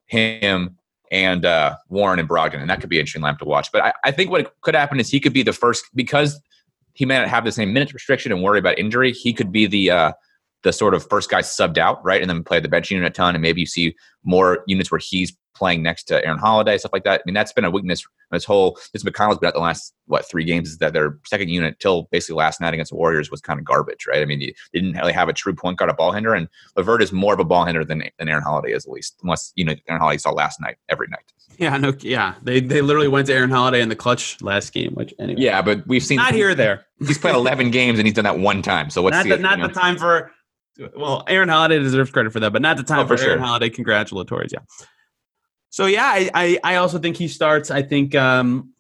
him, 0.07 0.77
and 1.12 1.45
uh, 1.45 1.77
Warren 1.88 2.19
and 2.19 2.27
Brogdon, 2.27 2.59
and 2.59 2.69
that 2.69 2.81
could 2.81 2.89
be 2.89 2.97
an 2.97 3.01
interesting 3.01 3.21
lineup 3.21 3.39
to 3.39 3.45
watch. 3.45 3.71
But 3.71 3.83
I, 3.83 3.93
I 4.03 4.12
think 4.12 4.32
what 4.32 4.53
could 4.62 4.75
happen 4.75 4.99
is 4.99 5.10
he 5.10 5.21
could 5.21 5.32
be 5.32 5.43
the 5.43 5.53
first 5.53 5.86
because 5.95 6.41
he 6.95 7.05
may 7.05 7.19
not 7.19 7.27
have 7.27 7.45
the 7.45 7.51
same 7.51 7.73
minutes 7.73 7.93
restriction 7.93 8.31
and 8.31 8.41
worry 8.41 8.58
about 8.58 8.79
injury. 8.79 9.12
He 9.12 9.34
could 9.34 9.51
be 9.51 9.67
the 9.67 9.91
uh, 9.91 10.12
the 10.63 10.73
sort 10.73 10.95
of 10.95 11.08
first 11.08 11.29
guy 11.29 11.41
subbed 11.41 11.77
out, 11.77 12.03
right, 12.03 12.21
and 12.21 12.29
then 12.29 12.43
play 12.43 12.60
the 12.60 12.67
bench 12.67 12.89
unit 12.89 13.08
a 13.08 13.12
ton, 13.12 13.36
and 13.36 13.41
maybe 13.41 13.62
you 13.62 13.67
see 13.67 13.95
more 14.23 14.63
units 14.65 14.91
where 14.91 14.99
he's 14.99 15.38
playing 15.55 15.84
next 15.84 16.03
to 16.05 16.25
Aaron 16.25 16.39
Holiday, 16.39 16.77
stuff 16.77 16.91
like 16.91 17.03
that. 17.03 17.21
I 17.21 17.23
mean, 17.25 17.34
that's 17.34 17.53
been 17.53 17.65
a 17.65 17.71
weakness. 17.71 18.05
This 18.31 18.43
whole 18.43 18.77
this 18.91 19.03
McConnell's 19.03 19.38
been 19.38 19.47
at 19.47 19.53
the 19.53 19.60
last 19.60 19.93
what 20.08 20.27
three 20.27 20.43
games 20.43 20.69
is 20.69 20.77
that 20.79 20.93
their 20.93 21.19
second 21.25 21.49
unit 21.49 21.79
till 21.79 22.03
basically 22.12 22.36
last 22.36 22.60
night 22.60 22.73
against 22.73 22.89
the 22.89 22.97
Warriors 22.97 23.29
was 23.29 23.39
kind 23.39 23.60
of 23.60 23.65
garbage, 23.65 24.08
right? 24.08 24.21
I 24.21 24.25
mean, 24.25 24.39
they 24.39 24.53
didn't 24.73 24.97
really 24.97 25.13
have 25.13 25.29
a 25.29 25.34
true 25.34 25.53
point 25.53 25.77
guard, 25.77 25.91
a 25.91 25.93
ball 25.93 26.12
handler, 26.12 26.34
and 26.34 26.47
LeVert 26.75 27.03
is 27.03 27.12
more 27.12 27.34
of 27.34 27.39
a 27.39 27.45
ball 27.45 27.65
handler 27.65 27.86
than 27.86 28.03
than 28.17 28.29
Aaron 28.29 28.43
Holiday 28.43 28.73
is, 28.73 28.86
at 28.86 28.91
least, 28.91 29.19
unless 29.21 29.51
you 29.55 29.65
know 29.65 29.75
Aaron 29.88 30.01
Holiday 30.01 30.17
saw 30.17 30.31
last 30.31 30.60
night 30.60 30.77
every 30.89 31.08
night. 31.08 31.31
Yeah, 31.58 31.78
no, 31.78 31.94
yeah. 32.00 32.36
They 32.44 32.60
they 32.60 32.82
literally 32.82 33.08
went 33.08 33.28
to 33.28 33.34
Aaron 33.34 33.50
Holiday 33.50 33.82
in 33.82 33.89
the 33.89 33.96
clutch 33.96 34.41
last 34.41 34.74
game, 34.74 34.94
which 34.94 35.13
anyway. 35.20 35.41
Yeah, 35.41 35.62
but 35.62 35.86
we've 35.88 36.04
seen 36.04 36.18
Not 36.18 36.34
here 36.34 36.50
or 36.50 36.56
there. 36.56 36.86
He's 37.00 37.18
played 37.18 37.36
11 37.36 37.72
games 37.72 38.00
and 38.00 38.08
he's 38.08 38.15
done 38.15 38.24
that 38.24 38.39
one 38.39 38.62
time. 38.62 38.89
So 38.89 39.02
what's 39.02 39.15
not 39.15 39.24
the, 39.24 39.30
the, 39.32 39.38
not 39.38 39.58
you 39.58 39.63
know, 39.63 39.68
the 39.68 39.74
time 39.74 39.98
for 39.98 40.32
well, 40.96 41.24
Aaron 41.28 41.50
Holiday 41.50 41.80
deserves 41.80 42.12
credit 42.12 42.32
for 42.34 42.39
that, 42.39 42.54
but 42.54 42.62
not 42.62 42.78
the 42.78 42.84
time 42.84 43.00
Oh, 43.00 43.08
for 43.08 43.18
for, 43.18 43.24
Aaron 43.24 43.39
sure. 43.39 43.46
Holiday 43.46 43.70
congratulatories, 43.70 44.52
yeah. 44.54 44.60
So 45.70 45.86
yeah, 45.88 46.06
I, 46.06 46.30
I 46.34 46.60
I 46.63 46.76
also 46.78 47.00
think 47.00 47.18
he 47.18 47.28
starts. 47.28 47.70
I 47.70 47.82
think 47.82 48.15
um 48.15 48.74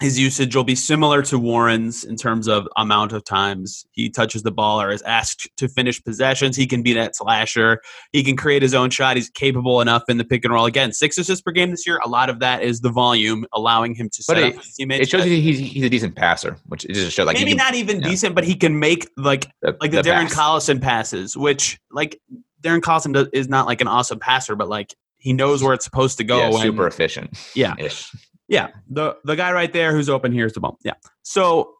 his 0.00 0.18
usage 0.18 0.54
will 0.54 0.64
be 0.64 0.74
similar 0.74 1.22
to 1.22 1.38
Warren's 1.38 2.04
in 2.04 2.16
terms 2.16 2.46
of 2.46 2.68
amount 2.76 3.12
of 3.12 3.24
times 3.24 3.84
he 3.92 4.08
touches 4.08 4.42
the 4.44 4.50
ball 4.52 4.80
or 4.80 4.90
is 4.90 5.02
asked 5.02 5.48
to 5.56 5.68
finish 5.68 6.02
possessions. 6.02 6.56
He 6.56 6.66
can 6.66 6.82
be 6.82 6.92
that 6.92 7.16
slasher. 7.16 7.80
He 8.12 8.22
can 8.22 8.36
create 8.36 8.62
his 8.62 8.74
own 8.74 8.90
shot. 8.90 9.16
He's 9.16 9.28
capable 9.30 9.80
enough 9.80 10.04
in 10.08 10.16
the 10.18 10.24
pick 10.24 10.44
and 10.44 10.54
roll. 10.54 10.66
Again, 10.66 10.92
six 10.92 11.18
assists 11.18 11.42
per 11.42 11.50
game 11.50 11.70
this 11.70 11.86
year. 11.86 11.98
A 12.04 12.08
lot 12.08 12.30
of 12.30 12.38
that 12.40 12.62
is 12.62 12.80
the 12.80 12.90
volume, 12.90 13.44
allowing 13.52 13.94
him 13.94 14.08
to 14.10 14.22
set 14.22 14.34
But 14.34 14.42
up 14.44 14.54
it- 14.54 14.56
his 14.64 14.74
teammates. 14.76 15.02
it 15.02 15.08
shows 15.10 15.26
you 15.26 15.40
he's, 15.40 15.58
he's 15.58 15.84
a 15.84 15.90
decent 15.90 16.14
passer, 16.14 16.56
which 16.66 16.84
it 16.84 16.92
just 16.94 17.16
shows 17.16 17.26
like 17.26 17.36
maybe 17.36 17.50
can- 17.50 17.56
not 17.58 17.74
even 17.74 18.00
decent, 18.00 18.34
but 18.34 18.44
he 18.44 18.54
can 18.54 18.78
make 18.78 19.08
like 19.16 19.48
the, 19.62 19.76
like 19.80 19.90
the, 19.90 20.02
Darren 20.02 20.28
pass. 20.28 20.34
Collison 20.36 20.80
passes, 20.80 21.36
which 21.36 21.80
like 21.90 22.20
Darren 22.62 22.80
Collison 22.80 23.12
does, 23.14 23.28
is 23.32 23.48
not 23.48 23.66
like 23.66 23.80
an 23.80 23.88
awesome 23.88 24.18
passer, 24.20 24.54
but 24.54 24.68
like 24.68 24.94
he 25.20 25.32
knows 25.32 25.62
where 25.62 25.74
it's 25.74 25.84
supposed 25.84 26.18
to 26.18 26.24
go. 26.24 26.38
yeah, 26.38 26.62
super 26.62 26.86
efficient. 26.86 27.36
Yeah. 27.56 27.74
Ish. 27.78 28.08
Yeah, 28.48 28.68
the 28.88 29.16
the 29.24 29.36
guy 29.36 29.52
right 29.52 29.72
there 29.72 29.92
who's 29.92 30.08
open 30.08 30.32
here's 30.32 30.54
the 30.54 30.60
ball. 30.60 30.78
Yeah, 30.82 30.94
so 31.22 31.74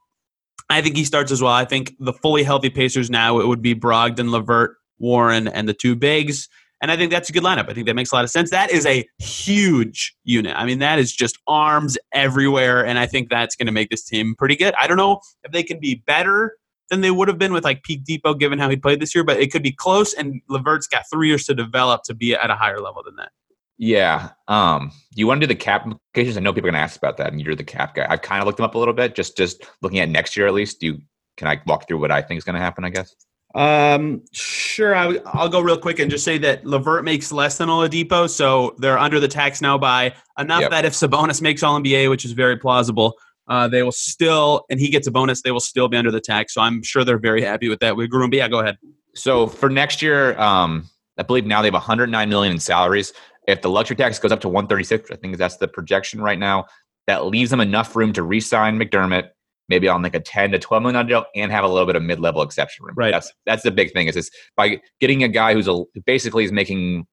I 0.71 0.83
think 0.83 0.97
he 0.97 1.05
starts 1.05 1.33
as 1.33 1.43
well. 1.43 1.53
I 1.53 1.65
think 1.65 1.95
the 1.99 2.13
fully 2.13 2.43
healthy 2.43 2.71
Pacers 2.71 3.11
now 3.11 3.39
it 3.41 3.47
would 3.47 3.63
be 3.63 3.75
Brogdon, 3.75 4.31
LeVert, 4.31 4.77
Warren, 4.99 5.49
and 5.49 5.69
the 5.69 5.75
two 5.75 5.97
bigs. 5.97 6.49
And 6.81 6.93
I 6.93 6.97
think 6.97 7.11
that's 7.11 7.29
a 7.29 7.33
good 7.33 7.43
lineup. 7.43 7.69
I 7.69 7.75
think 7.75 7.87
that 7.87 7.95
makes 7.95 8.13
a 8.13 8.15
lot 8.15 8.25
of 8.25 8.31
sense. 8.31 8.51
That 8.51 8.71
is 8.71 8.87
a 8.87 9.05
huge 9.19 10.15
unit. 10.23 10.55
I 10.57 10.65
mean, 10.65 10.79
that 10.79 11.01
is 11.01 11.13
just 11.13 11.37
arms 11.49 11.99
everywhere. 12.13 12.87
And 12.87 12.99
I 13.01 13.07
think 13.07 13.31
that's 13.31 13.57
going 13.57 13.67
to 13.67 13.73
make 13.73 13.91
this 13.91 14.05
team 14.05 14.37
pretty 14.39 14.55
good. 14.55 14.75
I 14.81 14.87
don't 14.87 14.97
know 14.97 15.21
if 15.43 15.51
they 15.51 15.65
can 15.65 15.81
be 15.81 15.97
better 16.07 16.57
than 16.89 17.01
they 17.01 17.11
would 17.11 17.27
have 17.29 17.39
been 17.39 17.53
with 17.53 17.65
like 17.65 17.83
Peak 17.83 18.05
Dipo, 18.05 18.39
given 18.39 18.61
how 18.61 18.71
he 18.71 18.77
played 18.77 19.01
this 19.01 19.13
year, 19.15 19.25
but 19.25 19.41
it 19.41 19.51
could 19.51 19.63
be 19.63 19.73
close. 19.73 20.15
And 20.15 20.41
LeVert's 20.49 20.87
got 20.87 21.05
three 21.11 21.29
years 21.29 21.45
to 21.47 21.55
develop 21.55 22.05
to 22.05 22.15
be 22.15 22.35
at 22.35 22.49
a 22.49 22.55
higher 22.55 22.81
level 22.81 23.03
than 23.05 23.17
that. 23.17 23.33
Yeah. 23.79 24.31
Um, 24.49 24.91
you 25.15 25.27
want 25.27 25.41
to 25.41 25.47
do 25.47 25.55
the 25.55 25.59
cap 25.59 25.87
implications? 25.87 26.37
I 26.37 26.41
know 26.41 26.53
people 26.53 26.69
are 26.69 26.73
going 26.73 26.81
to 26.81 26.85
ask 26.85 26.97
about 26.99 27.17
that, 27.19 27.33
and 27.33 27.41
you're 27.41 27.55
the 27.55 27.65
cap 27.65 27.95
guy. 27.95 28.07
I've 28.09 28.23
kind 28.23 28.41
of 28.43 28.47
looked 28.47 28.59
them 28.59 28.65
up 28.65 28.75
a 28.75 28.79
little 28.79 28.95
bit, 28.95 29.15
just 29.15 29.37
just 29.37 29.65
looking 29.83 30.01
at 30.01 30.09
next 30.09 30.37
year 30.37 30.47
at 30.47 30.55
least. 30.55 30.81
Do 30.81 30.87
you 30.89 30.99
can 31.37 31.47
I 31.47 31.61
walk 31.67 31.87
through 31.87 32.01
what 32.01 32.11
I 32.11 32.21
think 32.21 32.39
is 32.39 32.45
going 32.45 32.55
to 32.55 32.61
happen? 32.61 32.85
I 32.85 32.91
guess. 32.91 33.15
Um, 33.55 34.23
sure. 34.33 34.95
I, 34.95 35.19
I'll 35.27 35.49
go 35.49 35.61
real 35.61 35.79
quick 35.79 36.01
and 36.01 36.11
just 36.11 36.25
say 36.25 36.39
that 36.39 36.65
LeVert 36.67 37.05
makes 37.05 37.33
less 37.33 37.57
than 37.57 37.69
Oladipo, 37.69 38.29
so 38.29 38.75
they're 38.79 38.99
under 38.99 39.21
the 39.21 39.29
tax 39.29 39.63
now 39.63 39.79
by 39.79 40.15
enough 40.39 40.63
Yep. 40.63 40.71
that 40.71 40.85
if 40.85 40.93
Sabonis 40.93 41.41
makes 41.41 41.63
All 41.63 41.81
NBA, 41.81 42.11
which 42.11 42.25
is 42.25 42.33
very 42.33 42.57
plausible, 42.57 43.15
uh, 43.49 43.67
they 43.67 43.83
will 43.83 43.93
still, 43.93 44.67
and 44.69 44.79
he 44.79 44.91
gets 44.91 45.07
a 45.07 45.11
bonus, 45.11 45.43
they 45.43 45.51
will 45.51 45.61
still 45.61 45.89
be 45.89 45.97
under 45.97 46.11
the 46.11 46.21
tax. 46.21 46.55
So 46.55 46.61
I'm 46.61 46.83
sure 46.83 47.05
they're 47.05 47.19
very 47.19 47.43
happy 47.43 47.69
with 47.69 47.81
that. 47.81 47.97
With 47.97 48.11
Groom, 48.11 48.29
but 48.29 48.37
yeah, 48.37 48.49
go 48.49 48.59
ahead. 48.59 48.77
So 49.15 49.47
for 49.47 49.71
next 49.71 50.03
year, 50.03 50.39
um, 50.39 50.89
I 51.17 51.23
believe 51.23 51.47
now 51.47 51.63
they 51.63 51.69
have 51.69 51.75
109 51.75 52.29
million 52.29 52.53
in 52.53 52.61
salaries. 52.61 53.13
If 53.49 53.63
the 53.63 53.71
luxury 53.71 53.97
tax 53.97 54.19
goes 54.19 54.31
up 54.31 54.41
to 54.41 54.49
136, 54.49 55.11
I 55.11 55.17
think 55.17 55.39
that's 55.39 55.57
the 55.57 55.67
projection 55.67 56.21
right 56.21 56.39
now. 56.39 56.67
That 57.07 57.25
leaves 57.25 57.51
them 57.51 57.61
enough 57.61 57.97
room 57.97 58.13
to 58.13 58.23
re-sign 58.23 58.79
McDermott, 58.79 59.31
maybe 59.71 59.89
on 59.89 60.03
like 60.03 60.15
a 60.15 60.21
10 60.21 60.53
to 60.53 60.59
12 60.59 60.83
million 60.83 60.95
dollar 60.95 61.23
deal, 61.23 61.31
and 61.35 61.51
have 61.51 61.65
a 61.65 61.69
little 61.69 61.87
bit 61.87 61.97
of 61.97 62.03
mid-level 62.03 62.43
exception 62.43 62.85
room. 62.85 62.95
Right. 62.95 63.11
That's 63.11 63.33
that's 63.47 63.63
the 63.63 63.71
big 63.71 63.93
thing. 63.93 64.07
Is 64.07 64.15
this 64.15 64.31
by 64.55 64.83
getting 65.01 65.25
a 65.25 65.29
guy 65.29 65.55
who's 65.55 65.67
a 65.67 65.83
basically 66.05 66.45
is 66.45 66.53
making 66.53 67.07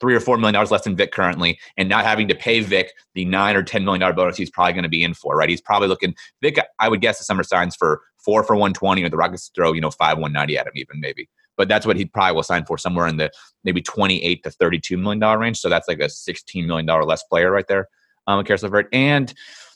three 0.00 0.14
or 0.14 0.20
four 0.20 0.38
million 0.38 0.54
dollars 0.54 0.70
less 0.70 0.84
than 0.84 0.96
Vic 0.96 1.12
currently, 1.12 1.58
and 1.76 1.90
not 1.90 2.06
having 2.06 2.26
to 2.28 2.34
pay 2.34 2.60
Vic 2.60 2.92
the 3.14 3.26
nine 3.26 3.54
or 3.54 3.62
ten 3.62 3.84
million 3.84 4.00
dollar 4.00 4.14
bonus 4.14 4.38
he's 4.38 4.50
probably 4.50 4.72
going 4.72 4.82
to 4.84 4.88
be 4.88 5.02
in 5.02 5.12
for. 5.12 5.36
Right. 5.36 5.50
He's 5.50 5.60
probably 5.60 5.88
looking 5.88 6.14
Vic. 6.40 6.58
I 6.78 6.88
would 6.88 7.02
guess 7.02 7.18
the 7.18 7.24
summer 7.24 7.42
signs 7.42 7.76
for 7.76 8.00
four 8.24 8.42
for 8.44 8.56
120, 8.56 9.04
or 9.04 9.10
the 9.10 9.18
Rockets 9.18 9.50
throw 9.54 9.74
you 9.74 9.82
know 9.82 9.90
five 9.90 10.16
190 10.16 10.56
at 10.56 10.66
him 10.66 10.72
even 10.74 11.00
maybe 11.00 11.28
but 11.56 11.68
that's 11.68 11.86
what 11.86 11.96
he 11.96 12.04
probably 12.04 12.34
will 12.34 12.42
sign 12.42 12.64
for 12.64 12.78
somewhere 12.78 13.06
in 13.06 13.16
the 13.16 13.30
maybe 13.64 13.82
28 13.82 14.42
to 14.42 14.50
32 14.50 14.96
million 14.96 15.18
dollar 15.18 15.38
range. 15.38 15.58
So 15.58 15.68
that's 15.68 15.88
like 15.88 16.00
a 16.00 16.08
16 16.08 16.66
million 16.66 16.86
dollar 16.86 17.04
less 17.04 17.22
player 17.24 17.50
right 17.50 17.66
there, 17.66 17.88
um, 18.26 18.44
Caris 18.44 18.62
LeVert. 18.62 18.88
And 18.92 19.32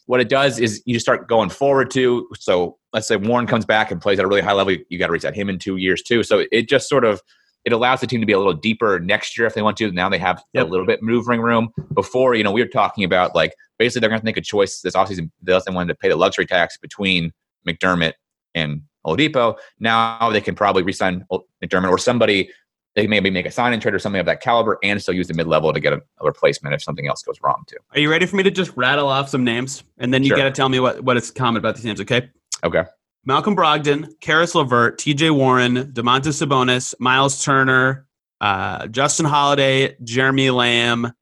what 0.06 0.20
it 0.20 0.28
does 0.28 0.58
is 0.58 0.82
you 0.86 0.98
start 0.98 1.28
going 1.28 1.50
forward 1.50 1.90
to. 1.92 2.28
So 2.38 2.78
let's 2.92 3.06
say 3.06 3.16
Warren 3.16 3.46
comes 3.46 3.64
back 3.64 3.90
and 3.90 4.00
plays 4.00 4.18
at 4.18 4.24
a 4.24 4.28
really 4.28 4.40
high 4.40 4.52
level, 4.52 4.76
you 4.88 4.98
got 4.98 5.06
to 5.06 5.12
reset 5.12 5.34
him 5.34 5.48
in 5.48 5.58
two 5.58 5.76
years 5.76 6.02
too. 6.02 6.22
So 6.22 6.44
it 6.50 6.68
just 6.68 6.88
sort 6.88 7.04
of 7.04 7.22
it 7.64 7.72
allows 7.72 8.00
the 8.00 8.06
team 8.06 8.20
to 8.20 8.26
be 8.26 8.32
a 8.32 8.38
little 8.38 8.54
deeper 8.54 8.98
next 8.98 9.36
year 9.36 9.46
if 9.46 9.54
they 9.54 9.62
want 9.62 9.76
to. 9.76 9.92
Now 9.92 10.08
they 10.08 10.18
have 10.18 10.42
yep. 10.54 10.66
a 10.66 10.68
little 10.68 10.86
bit 10.86 10.98
of 10.98 11.04
maneuvering 11.04 11.42
room. 11.42 11.68
Before, 11.94 12.34
you 12.34 12.42
know, 12.42 12.52
we 12.52 12.62
were 12.62 12.68
talking 12.68 13.04
about 13.04 13.34
like 13.34 13.54
basically 13.78 14.00
they're 14.00 14.10
going 14.10 14.20
to 14.20 14.24
make 14.24 14.38
a 14.38 14.42
choice 14.42 14.80
this 14.80 14.94
offseason. 14.94 15.30
They 15.42 15.52
doesn't 15.52 15.74
want 15.74 15.88
to 15.88 15.94
pay 15.94 16.08
the 16.08 16.16
luxury 16.16 16.46
tax 16.46 16.78
between 16.78 17.32
McDermott 17.68 18.14
and 18.54 18.82
Oladipo. 19.06 19.56
Now 19.78 20.30
they 20.30 20.40
can 20.40 20.54
probably 20.54 20.82
resign 20.82 21.24
McDermott 21.62 21.90
or 21.90 21.98
somebody. 21.98 22.50
They 22.94 23.06
maybe 23.06 23.30
make 23.30 23.46
a 23.46 23.50
sign 23.50 23.72
and 23.72 23.80
trade 23.80 23.94
or 23.94 23.98
something 24.00 24.18
of 24.18 24.26
that 24.26 24.40
caliber 24.40 24.78
and 24.82 25.00
still 25.00 25.14
use 25.14 25.28
the 25.28 25.34
mid 25.34 25.46
level 25.46 25.72
to 25.72 25.78
get 25.78 25.92
a, 25.92 26.02
a, 26.20 26.24
replacement 26.24 26.74
if 26.74 26.82
something 26.82 27.06
else 27.06 27.22
goes 27.22 27.40
wrong 27.40 27.62
too. 27.68 27.76
Are 27.92 28.00
you 28.00 28.10
ready 28.10 28.26
for 28.26 28.34
me 28.34 28.42
to 28.42 28.50
just 28.50 28.76
rattle 28.76 29.06
off 29.06 29.28
some 29.28 29.44
names 29.44 29.84
and 29.98 30.12
then 30.12 30.24
you 30.24 30.28
sure. 30.28 30.36
got 30.36 30.44
to 30.44 30.50
tell 30.50 30.68
me 30.68 30.80
what 30.80 31.02
what 31.02 31.16
is 31.16 31.30
common 31.30 31.58
about 31.58 31.76
these 31.76 31.84
names? 31.84 32.00
Okay. 32.00 32.28
Okay. 32.64 32.82
Malcolm 33.24 33.54
Brogdon, 33.54 34.08
Caris 34.20 34.54
LeVert, 34.54 34.98
T.J. 34.98 35.30
Warren, 35.30 35.92
Domantas 35.92 36.42
Sabonis, 36.42 36.94
Miles 36.98 37.44
Turner, 37.44 38.06
uh, 38.40 38.86
Justin 38.86 39.26
Holiday, 39.26 39.94
Jeremy 40.02 40.50
Lamb. 40.50 41.12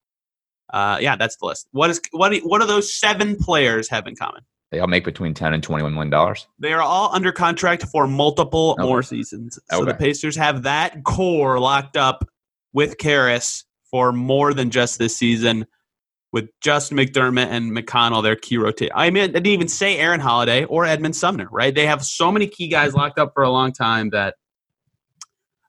Uh, 0.72 0.98
yeah, 1.00 1.16
that's 1.16 1.36
the 1.36 1.46
list. 1.46 1.66
What 1.72 1.90
is 1.90 2.00
what? 2.12 2.36
What 2.38 2.60
do 2.60 2.66
those 2.66 2.94
seven 2.94 3.36
players 3.36 3.88
have 3.88 4.06
in 4.06 4.16
common? 4.16 4.42
They 4.70 4.80
all 4.80 4.86
make 4.86 5.04
between 5.04 5.34
ten 5.34 5.54
and 5.54 5.62
twenty-one 5.62 5.94
million 5.94 6.10
dollars. 6.10 6.46
They 6.58 6.72
are 6.72 6.82
all 6.82 7.14
under 7.14 7.32
contract 7.32 7.84
for 7.84 8.06
multiple 8.06 8.76
okay. 8.78 8.86
more 8.86 9.02
seasons. 9.02 9.58
So 9.70 9.82
okay. 9.82 9.92
the 9.92 9.94
Pacers 9.94 10.36
have 10.36 10.64
that 10.64 11.04
core 11.04 11.58
locked 11.58 11.96
up 11.96 12.28
with 12.72 12.98
Caris 12.98 13.64
for 13.90 14.12
more 14.12 14.52
than 14.52 14.70
just 14.70 14.98
this 14.98 15.16
season. 15.16 15.66
With 16.30 16.50
just 16.60 16.92
McDermott 16.92 17.46
and 17.46 17.74
McConnell, 17.74 18.22
their 18.22 18.36
key 18.36 18.58
rotate. 18.58 18.90
I 18.94 19.08
mean, 19.08 19.22
I 19.22 19.26
didn't 19.28 19.46
even 19.46 19.68
say 19.68 19.96
Aaron 19.96 20.20
Holiday 20.20 20.64
or 20.64 20.84
Edmond 20.84 21.16
Sumner, 21.16 21.48
right? 21.50 21.74
They 21.74 21.86
have 21.86 22.04
so 22.04 22.30
many 22.30 22.46
key 22.46 22.68
guys 22.68 22.92
locked 22.92 23.18
up 23.18 23.32
for 23.32 23.42
a 23.42 23.50
long 23.50 23.72
time 23.72 24.10
that 24.10 24.34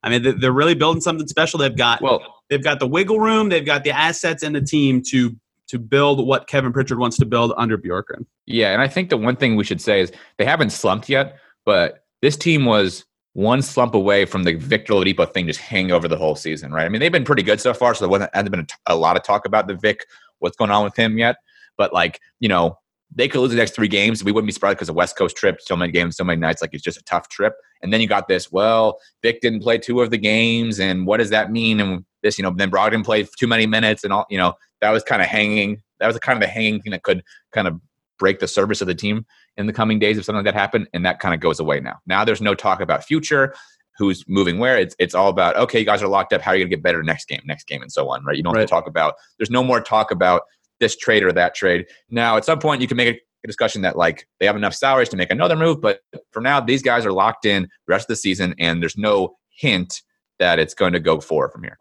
I 0.04 0.10
mean, 0.10 0.40
they're 0.40 0.52
really 0.52 0.76
building 0.76 1.02
something 1.02 1.28
special. 1.28 1.60
They've 1.60 1.76
got 1.76 2.02
well, 2.02 2.42
they've 2.50 2.64
got 2.64 2.80
the 2.80 2.88
wiggle 2.88 3.22
room, 3.22 3.48
they've 3.48 3.66
got 3.66 3.86
the 3.86 3.92
assets 3.92 4.44
and 4.44 4.54
the 4.54 4.62
team 4.62 5.02
to 5.12 5.36
to 5.69 5.79
build 5.79 6.25
what 6.25 6.47
Kevin 6.47 6.73
Pritchard 6.73 6.99
wants 6.99 7.17
to 7.17 7.25
build 7.25 7.53
under 7.58 7.77
Bjorkgren. 7.77 8.25
Yeah, 8.45 8.73
and 8.73 8.82
I 8.82 8.88
think 8.88 9.10
the 9.10 9.17
one 9.17 9.36
thing 9.36 9.55
we 9.55 9.63
should 9.63 9.82
say 9.82 10.01
is 10.01 10.12
they 10.38 10.45
haven't 10.45 10.71
slumped 10.71 11.10
yet, 11.10 11.38
but 11.65 12.03
this 12.21 12.36
team 12.36 12.65
was 12.65 13.05
one 13.34 13.62
slump 13.62 13.93
away 13.93 14.25
from 14.25 14.43
the 14.43 14.55
Victor 14.55 14.93
Oladipo 14.93 15.32
thing 15.32 15.47
just 15.47 15.60
hanging 15.60 15.91
over 15.91 16.08
the 16.08 16.17
whole 16.17 16.36
season, 16.36 16.71
right? 16.71 16.86
I 16.86 16.89
mean, 16.89 16.99
they've 16.99 17.12
been 17.12 17.23
pretty 17.23 17.43
good 17.43 17.62
so 17.62 17.73
far, 17.73 17.93
so 17.93 18.08
there 18.08 18.29
hasn't 18.34 18.51
been 18.51 18.62
a, 18.62 18.93
a 18.93 18.95
lot 18.95 19.15
of 19.15 19.23
talk 19.23 19.45
about 19.45 19.67
the 19.67 19.75
Vic, 19.75 20.05
what's 20.39 20.58
going 20.58 20.71
on 20.71 20.84
with 20.84 20.95
him 20.95 21.17
yet. 21.17 21.38
But 21.77 21.93
like, 21.93 22.19
you 22.39 22.49
know, 22.49 22.77
they 23.13 23.27
could 23.27 23.39
lose 23.39 23.51
the 23.51 23.58
next 23.58 23.75
three 23.75 23.88
games. 23.88 24.23
We 24.23 24.32
wouldn't 24.32 24.47
be 24.47 24.53
surprised 24.53 24.77
because 24.77 24.89
of 24.89 24.95
West 24.95 25.17
Coast 25.17 25.36
trip, 25.36 25.60
so 25.62 25.75
many 25.75 25.91
games, 25.91 26.17
so 26.17 26.23
many 26.23 26.39
nights. 26.39 26.62
Like 26.62 26.71
it's 26.73 26.84
just 26.84 26.99
a 26.99 27.03
tough 27.03 27.29
trip. 27.29 27.53
And 27.82 27.93
then 27.93 28.01
you 28.01 28.08
got 28.08 28.27
this. 28.27 28.51
Well, 28.51 28.99
Vic 29.23 29.41
didn't 29.41 29.62
play 29.62 29.77
two 29.77 30.01
of 30.01 30.12
the 30.12 30.17
games, 30.17 30.79
and 30.79 31.08
what 31.08 31.17
does 31.17 31.29
that 31.29 31.51
mean? 31.51 31.79
And 31.79 32.05
this, 32.21 32.38
you 32.38 32.43
know, 32.43 32.51
then 32.55 32.69
Brogdon 32.69 33.05
played 33.05 33.27
too 33.38 33.47
many 33.47 33.65
minutes, 33.65 34.03
and 34.03 34.12
all. 34.12 34.25
You 34.29 34.38
know, 34.38 34.53
that 34.82 34.92
was 34.92 35.04
kind 35.04 35.22
of 35.22 35.28
hanging. 35.28 35.82
That 36.00 36.08
was 36.08 36.18
kind 36.20 36.38
of 36.38 36.42
the 36.42 36.48
hanging 36.48 36.82
thing 36.82 36.92
that 36.92 37.04
could 37.04 37.24
kind 37.52 37.68
of 37.68 37.80
break 38.18 38.39
the 38.39 38.48
service 38.48 38.82
of 38.82 38.88
the 38.88 38.96
team 38.96 39.26
in 39.58 39.65
the 39.65 39.74
coming 39.74 40.00
days 40.00 40.18
if 40.18 40.26
something 40.26 40.44
like 40.44 40.54
that 40.54 40.60
happened. 40.60 40.88
And 40.94 41.06
that 41.06 41.20
kind 41.20 41.34
of 41.34 41.39
goes 41.39 41.60
away 41.60 41.80
now. 41.80 42.00
Now 42.06 42.26
there's 42.26 42.42
no 42.42 42.56
talk 42.56 42.82
about 42.82 43.04
future. 43.04 43.54
Who's 43.98 44.24
moving 44.28 44.60
where? 44.60 44.78
It's 44.78 44.96
it's 44.98 45.13
all 45.13 45.30
about 45.30 45.58
okay, 45.58 45.80
you 45.80 45.86
guys 45.86 46.02
are 46.02 46.08
locked 46.08 46.32
up. 46.32 46.42
How 46.42 46.52
are 46.52 46.56
you 46.56 46.63
gonna 46.63 46.70
get 46.70 46.84
better 46.84 47.04
next 47.04 47.28
game, 47.28 47.42
next 47.46 47.68
game, 47.68 47.82
and 47.82 47.92
so 47.92 48.10
on, 48.10 48.24
right? 48.24 48.38
You 48.38 48.44
don't 48.44 48.54
right. 48.54 48.62
have 48.62 48.70
to 48.70 48.74
talk 48.74 48.88
about. 48.88 49.15
There's 49.38 49.52
no 49.52 49.63
more 49.63 49.82
talk 49.82 50.12
about 50.12 50.44
this 50.80 50.96
trade 50.96 51.24
or 51.24 51.34
that 51.34 51.54
trade. 51.54 51.86
Now, 52.10 52.38
at 52.38 52.46
some 52.46 52.60
point, 52.60 52.82
you 52.82 52.88
can 52.88 52.96
make 52.96 53.18
a 53.18 53.20
a 53.44 53.48
discussion 53.48 53.82
that 53.84 53.98
like 53.98 54.28
they 54.39 54.46
have 54.46 54.56
enough 54.56 54.74
salaries 54.74 55.10
to 55.10 55.18
make 55.18 55.32
another 55.32 55.56
move, 55.56 55.82
but 55.82 56.02
for 56.32 56.42
now, 56.42 56.60
these 56.60 56.82
guys 56.82 57.06
are 57.06 57.12
locked 57.12 57.46
in 57.46 57.63
the 57.63 57.70
rest 57.88 58.06
of 58.06 58.10
the 58.10 58.15
season, 58.15 58.54
and 58.60 58.82
there's 58.82 58.98
no 58.98 59.38
hint 59.50 60.02
that 60.39 60.60
it's 60.60 60.74
going 60.74 60.94
to 60.94 61.00
go 61.00 61.20
forward 61.20 61.52
from 61.52 61.63
here. 61.63 61.78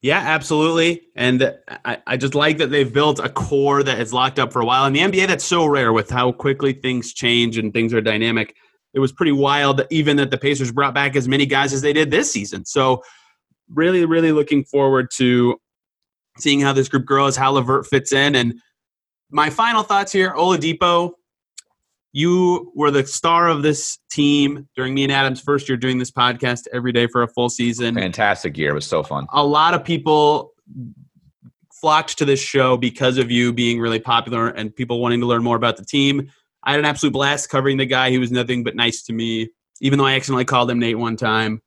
Yeah, 0.00 0.18
absolutely. 0.18 1.02
And 1.16 1.56
I, 1.84 1.98
I 2.06 2.16
just 2.16 2.34
like 2.34 2.58
that 2.58 2.70
they've 2.70 2.92
built 2.92 3.18
a 3.18 3.28
core 3.28 3.82
that 3.82 3.98
is 4.00 4.12
locked 4.12 4.38
up 4.38 4.52
for 4.52 4.60
a 4.60 4.64
while. 4.64 4.86
In 4.86 4.92
the 4.92 5.00
NBA, 5.00 5.26
that's 5.26 5.44
so 5.44 5.66
rare 5.66 5.92
with 5.92 6.08
how 6.08 6.30
quickly 6.30 6.72
things 6.72 7.12
change 7.12 7.58
and 7.58 7.72
things 7.72 7.92
are 7.92 8.00
dynamic. 8.00 8.54
It 8.94 9.00
was 9.00 9.12
pretty 9.12 9.32
wild, 9.32 9.82
even 9.90 10.16
that 10.18 10.30
the 10.30 10.38
Pacers 10.38 10.70
brought 10.70 10.94
back 10.94 11.16
as 11.16 11.26
many 11.26 11.46
guys 11.46 11.72
as 11.72 11.82
they 11.82 11.92
did 11.92 12.10
this 12.10 12.30
season. 12.30 12.64
So, 12.64 13.02
really, 13.68 14.04
really 14.06 14.32
looking 14.32 14.64
forward 14.64 15.10
to 15.16 15.60
seeing 16.38 16.60
how 16.60 16.72
this 16.72 16.88
group 16.88 17.04
grows, 17.04 17.36
how 17.36 17.52
LeVert 17.52 17.86
fits 17.86 18.12
in, 18.12 18.34
and 18.34 18.54
my 19.30 19.50
final 19.50 19.82
thoughts 19.82 20.12
here 20.12 20.32
Oladipo, 20.34 21.12
you 22.12 22.72
were 22.74 22.90
the 22.90 23.06
star 23.06 23.48
of 23.48 23.62
this 23.62 23.98
team 24.10 24.68
during 24.74 24.94
me 24.94 25.04
and 25.04 25.12
Adam's 25.12 25.40
first 25.40 25.68
year 25.68 25.76
doing 25.76 25.98
this 25.98 26.10
podcast 26.10 26.66
every 26.72 26.92
day 26.92 27.06
for 27.06 27.22
a 27.22 27.28
full 27.28 27.48
season. 27.48 27.94
Fantastic 27.94 28.56
year. 28.56 28.70
It 28.70 28.74
was 28.74 28.86
so 28.86 29.02
fun. 29.02 29.26
A 29.32 29.44
lot 29.44 29.74
of 29.74 29.84
people 29.84 30.54
flocked 31.80 32.18
to 32.18 32.24
this 32.24 32.40
show 32.40 32.76
because 32.76 33.18
of 33.18 33.30
you 33.30 33.52
being 33.52 33.78
really 33.78 34.00
popular 34.00 34.48
and 34.48 34.74
people 34.74 35.00
wanting 35.00 35.20
to 35.20 35.26
learn 35.26 35.42
more 35.42 35.56
about 35.56 35.76
the 35.76 35.84
team. 35.84 36.30
I 36.64 36.72
had 36.72 36.80
an 36.80 36.86
absolute 36.86 37.12
blast 37.12 37.50
covering 37.50 37.76
the 37.76 37.86
guy. 37.86 38.10
He 38.10 38.18
was 38.18 38.32
nothing 38.32 38.64
but 38.64 38.74
nice 38.74 39.02
to 39.04 39.12
me, 39.12 39.50
even 39.80 39.98
though 39.98 40.06
I 40.06 40.14
accidentally 40.14 40.44
called 40.44 40.70
him 40.70 40.78
Nate 40.78 40.98
one 40.98 41.16
time. 41.16 41.62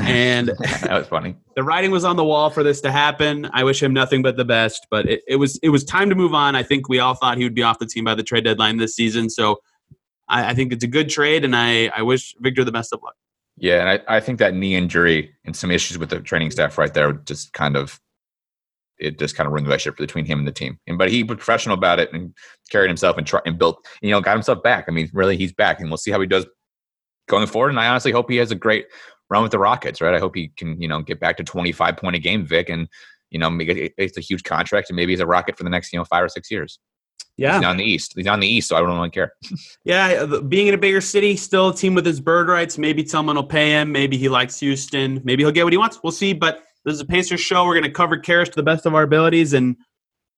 And 0.00 0.48
that 0.82 0.92
was 0.92 1.08
funny. 1.08 1.36
The 1.54 1.62
writing 1.62 1.90
was 1.90 2.02
on 2.02 2.16
the 2.16 2.24
wall 2.24 2.48
for 2.48 2.62
this 2.62 2.80
to 2.80 2.90
happen. 2.90 3.46
I 3.52 3.62
wish 3.62 3.82
him 3.82 3.92
nothing 3.92 4.22
but 4.22 4.38
the 4.38 4.44
best, 4.44 4.86
but 4.90 5.06
it, 5.06 5.20
it 5.28 5.36
was 5.36 5.58
it 5.62 5.68
was 5.68 5.84
time 5.84 6.08
to 6.08 6.14
move 6.14 6.32
on. 6.32 6.56
I 6.56 6.62
think 6.62 6.88
we 6.88 6.98
all 6.98 7.12
thought 7.12 7.36
he 7.36 7.44
would 7.44 7.54
be 7.54 7.62
off 7.62 7.78
the 7.78 7.84
team 7.84 8.04
by 8.04 8.14
the 8.14 8.22
trade 8.22 8.44
deadline 8.44 8.78
this 8.78 8.96
season. 8.96 9.28
So 9.28 9.58
I, 10.32 10.50
I 10.50 10.54
think 10.54 10.72
it's 10.72 10.82
a 10.82 10.88
good 10.88 11.08
trade, 11.08 11.44
and 11.44 11.54
I, 11.54 11.88
I 11.88 12.02
wish 12.02 12.34
Victor 12.40 12.64
the 12.64 12.72
best 12.72 12.92
of 12.92 13.02
luck. 13.02 13.14
Yeah, 13.56 13.80
and 13.80 13.88
I, 13.88 14.16
I 14.16 14.20
think 14.20 14.38
that 14.38 14.54
knee 14.54 14.74
injury 14.74 15.34
and 15.44 15.54
some 15.54 15.70
issues 15.70 15.98
with 15.98 16.10
the 16.10 16.20
training 16.20 16.50
staff 16.50 16.78
right 16.78 16.92
there 16.92 17.12
just 17.12 17.52
kind 17.52 17.76
of 17.76 18.00
it 18.98 19.18
just 19.18 19.36
kind 19.36 19.46
of 19.46 19.52
ruined 19.52 19.66
the 19.66 19.68
relationship 19.68 19.98
between 19.98 20.24
him 20.24 20.38
and 20.38 20.48
the 20.48 20.52
team. 20.52 20.78
And 20.86 20.96
but 20.96 21.10
he 21.10 21.22
was 21.22 21.36
professional 21.36 21.74
about 21.74 22.00
it 22.00 22.12
and 22.12 22.32
carried 22.70 22.88
himself 22.88 23.18
and, 23.18 23.26
try, 23.26 23.40
and 23.44 23.58
built, 23.58 23.84
you 24.00 24.10
know, 24.10 24.20
got 24.20 24.34
himself 24.34 24.62
back. 24.62 24.86
I 24.88 24.92
mean, 24.92 25.10
really, 25.12 25.36
he's 25.36 25.52
back, 25.52 25.80
and 25.80 25.90
we'll 25.90 25.98
see 25.98 26.10
how 26.10 26.20
he 26.20 26.26
does 26.26 26.46
going 27.28 27.46
forward. 27.46 27.70
And 27.70 27.80
I 27.80 27.88
honestly 27.88 28.12
hope 28.12 28.30
he 28.30 28.36
has 28.36 28.50
a 28.50 28.56
great 28.56 28.86
run 29.28 29.42
with 29.42 29.52
the 29.52 29.58
Rockets, 29.58 30.00
right? 30.00 30.14
I 30.14 30.18
hope 30.18 30.34
he 30.34 30.48
can, 30.56 30.80
you 30.80 30.88
know, 30.88 31.02
get 31.02 31.20
back 31.20 31.36
to 31.38 31.44
25 31.44 31.96
point 31.96 32.16
a 32.16 32.18
game, 32.18 32.46
Vic, 32.46 32.68
and, 32.68 32.88
you 33.30 33.38
know, 33.38 33.50
make 33.50 33.68
it, 33.68 33.92
it's 33.96 34.18
a 34.18 34.20
huge 34.20 34.44
contract 34.44 34.90
and 34.90 34.96
maybe 34.96 35.12
he's 35.12 35.20
a 35.20 35.26
Rocket 35.26 35.56
for 35.56 35.64
the 35.64 35.70
next, 35.70 35.92
you 35.92 35.98
know, 35.98 36.04
five 36.04 36.22
or 36.22 36.28
six 36.28 36.50
years. 36.50 36.78
Yeah. 37.36 37.56
He's 37.56 37.66
on 37.66 37.76
the 37.76 37.84
East. 37.84 38.12
He's 38.14 38.26
on 38.26 38.40
the 38.40 38.46
East, 38.46 38.68
so 38.68 38.76
I 38.76 38.80
don't 38.80 38.94
really 38.94 39.10
care. 39.10 39.32
yeah. 39.84 40.26
Being 40.48 40.68
in 40.68 40.74
a 40.74 40.78
bigger 40.78 41.00
city, 41.00 41.36
still 41.36 41.70
a 41.70 41.74
team 41.74 41.94
with 41.94 42.06
his 42.06 42.20
bird 42.20 42.48
rights. 42.48 42.78
Maybe 42.78 43.06
someone 43.06 43.36
will 43.36 43.44
pay 43.44 43.70
him. 43.70 43.90
Maybe 43.90 44.16
he 44.16 44.28
likes 44.28 44.60
Houston. 44.60 45.20
Maybe 45.24 45.42
he'll 45.42 45.52
get 45.52 45.64
what 45.64 45.72
he 45.72 45.78
wants. 45.78 46.00
We'll 46.02 46.12
see. 46.12 46.32
But 46.32 46.62
this 46.84 46.94
is 46.94 47.00
a 47.00 47.06
Pacers 47.06 47.40
show. 47.40 47.64
We're 47.64 47.74
going 47.74 47.84
to 47.84 47.90
cover 47.90 48.18
Caris 48.18 48.50
to 48.50 48.56
the 48.56 48.62
best 48.62 48.86
of 48.86 48.94
our 48.94 49.02
abilities 49.02 49.54
and 49.54 49.76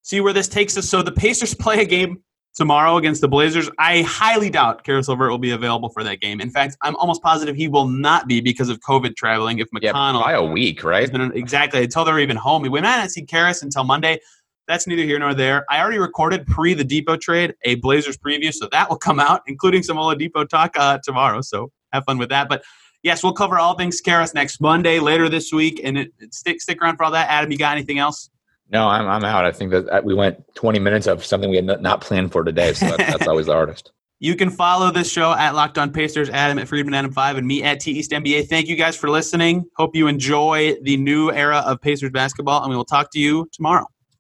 see 0.03 0.21
where 0.21 0.33
this 0.33 0.49
takes 0.49 0.77
us. 0.77 0.89
So 0.89 1.03
the 1.03 1.13
Pacers 1.13 1.55
play 1.59 1.81
a 1.81 1.85
game 1.85 2.23
tomorrow 2.55 2.97
against 2.97 3.21
the 3.21 3.29
Blazers. 3.29 3.69
I 3.79 4.03
highly 4.03 4.49
doubt 4.51 4.85
Caris 4.85 5.09
LeVert 5.09 5.31
will 5.31 5.39
be 5.39 5.51
available 5.51 5.89
for 5.89 6.05
that 6.05 6.21
game. 6.21 6.41
In 6.41 6.51
fact, 6.51 6.77
I'm 6.83 6.95
almost 6.97 7.23
positive 7.23 7.57
he 7.57 7.69
will 7.69 7.89
not 7.89 8.29
be 8.29 8.41
because 8.41 8.69
of 8.69 8.79
COVID 8.81 9.17
traveling. 9.17 9.59
If 9.59 9.69
McConnell, 9.71 9.83
yeah, 9.83 10.23
by 10.23 10.33
a 10.33 10.43
week, 10.43 10.85
right? 10.85 11.11
Been, 11.11 11.33
exactly 11.33 11.83
until 11.83 12.05
they're 12.05 12.21
even 12.21 12.37
home. 12.37 12.63
We 12.63 12.69
might 12.69 12.83
not 12.83 13.11
see 13.11 13.25
Caris 13.25 13.63
until 13.63 13.85
Monday. 13.85 14.21
That's 14.67 14.87
neither 14.87 15.03
here 15.03 15.19
nor 15.19 15.35
there. 15.35 15.65
I 15.71 15.81
already 15.81 15.99
recorded 15.99 16.47
pre 16.47 16.75
the 16.75 16.85
Dipo 16.85 17.21
trade 17.21 17.55
a 17.65 17.75
Blazers 17.77 18.17
preview, 18.17 18.53
so 18.53 18.69
that 18.73 18.89
will 18.89 18.97
come 18.97 19.21
out, 19.21 19.43
including 19.47 19.83
some 19.83 19.97
Oladipo 19.97 20.49
talk 20.49 20.75
uh, 20.79 20.99
tomorrow. 21.03 21.41
So 21.43 21.71
have 21.93 22.05
fun 22.05 22.19
with 22.19 22.31
that. 22.31 22.49
But 22.49 22.65
yes, 23.03 23.23
we'll 23.23 23.35
cover 23.35 23.59
all 23.59 23.75
things 23.75 24.01
Caris 24.01 24.35
next 24.35 24.61
Monday 24.61 25.01
later 25.01 25.29
this 25.29 25.53
week, 25.53 25.81
and 25.85 25.99
it, 25.99 26.13
it 26.19 26.35
stick 26.35 26.61
stick 26.61 26.83
around 26.83 26.97
for 26.97 27.05
all 27.05 27.11
that. 27.13 27.29
Adam, 27.31 27.53
you 27.53 27.59
got 27.59 27.77
anything 27.77 27.99
else? 27.99 28.31
No, 28.71 28.89
I'm, 28.89 29.07
I'm 29.07 29.25
out. 29.25 29.45
I 29.45 29.53
think 29.53 29.71
that 29.71 30.05
we 30.05 30.15
went 30.15 30.43
20 30.55 30.79
minutes 30.79 31.07
of 31.07 31.25
something 31.25 31.51
we 31.51 31.57
had 31.57 31.83
not 31.83 32.01
planned 32.01 32.33
for 32.33 32.43
today. 32.43 32.73
So 32.73 32.87
that's, 32.87 33.13
that's 33.13 33.29
always 33.29 33.47
the 33.47 33.53
hardest. 33.55 33.93
You 34.21 34.37
can 34.37 34.49
follow 34.49 34.91
this 34.91 35.11
show 35.11 35.33
at 35.33 35.55
Locked 35.55 35.77
On 35.77 35.93
Pacers, 35.93 36.31
Adam 36.31 36.59
at 36.59 36.67
Friedman 36.67 36.95
Adam 36.95 37.13
Five, 37.13 37.37
and 37.37 37.47
me 37.47 37.63
at 37.63 37.81
T 37.81 37.93
East 37.93 38.11
NBA. 38.11 38.49
Thank 38.49 38.69
you 38.69 38.77
guys 38.77 38.97
for 38.97 39.11
listening. 39.11 39.67
Hope 39.77 39.95
you 39.95 40.07
enjoy 40.07 40.77
the 40.83 40.97
new 40.97 41.31
era 41.31 41.59
of 41.67 41.81
Pacers 41.83 42.11
basketball, 42.11 42.63
and 42.63 42.71
we 42.71 42.77
will 42.77 42.87
talk 42.87 43.11
to 43.13 43.19
you 43.19 43.49
tomorrow. 43.53 43.87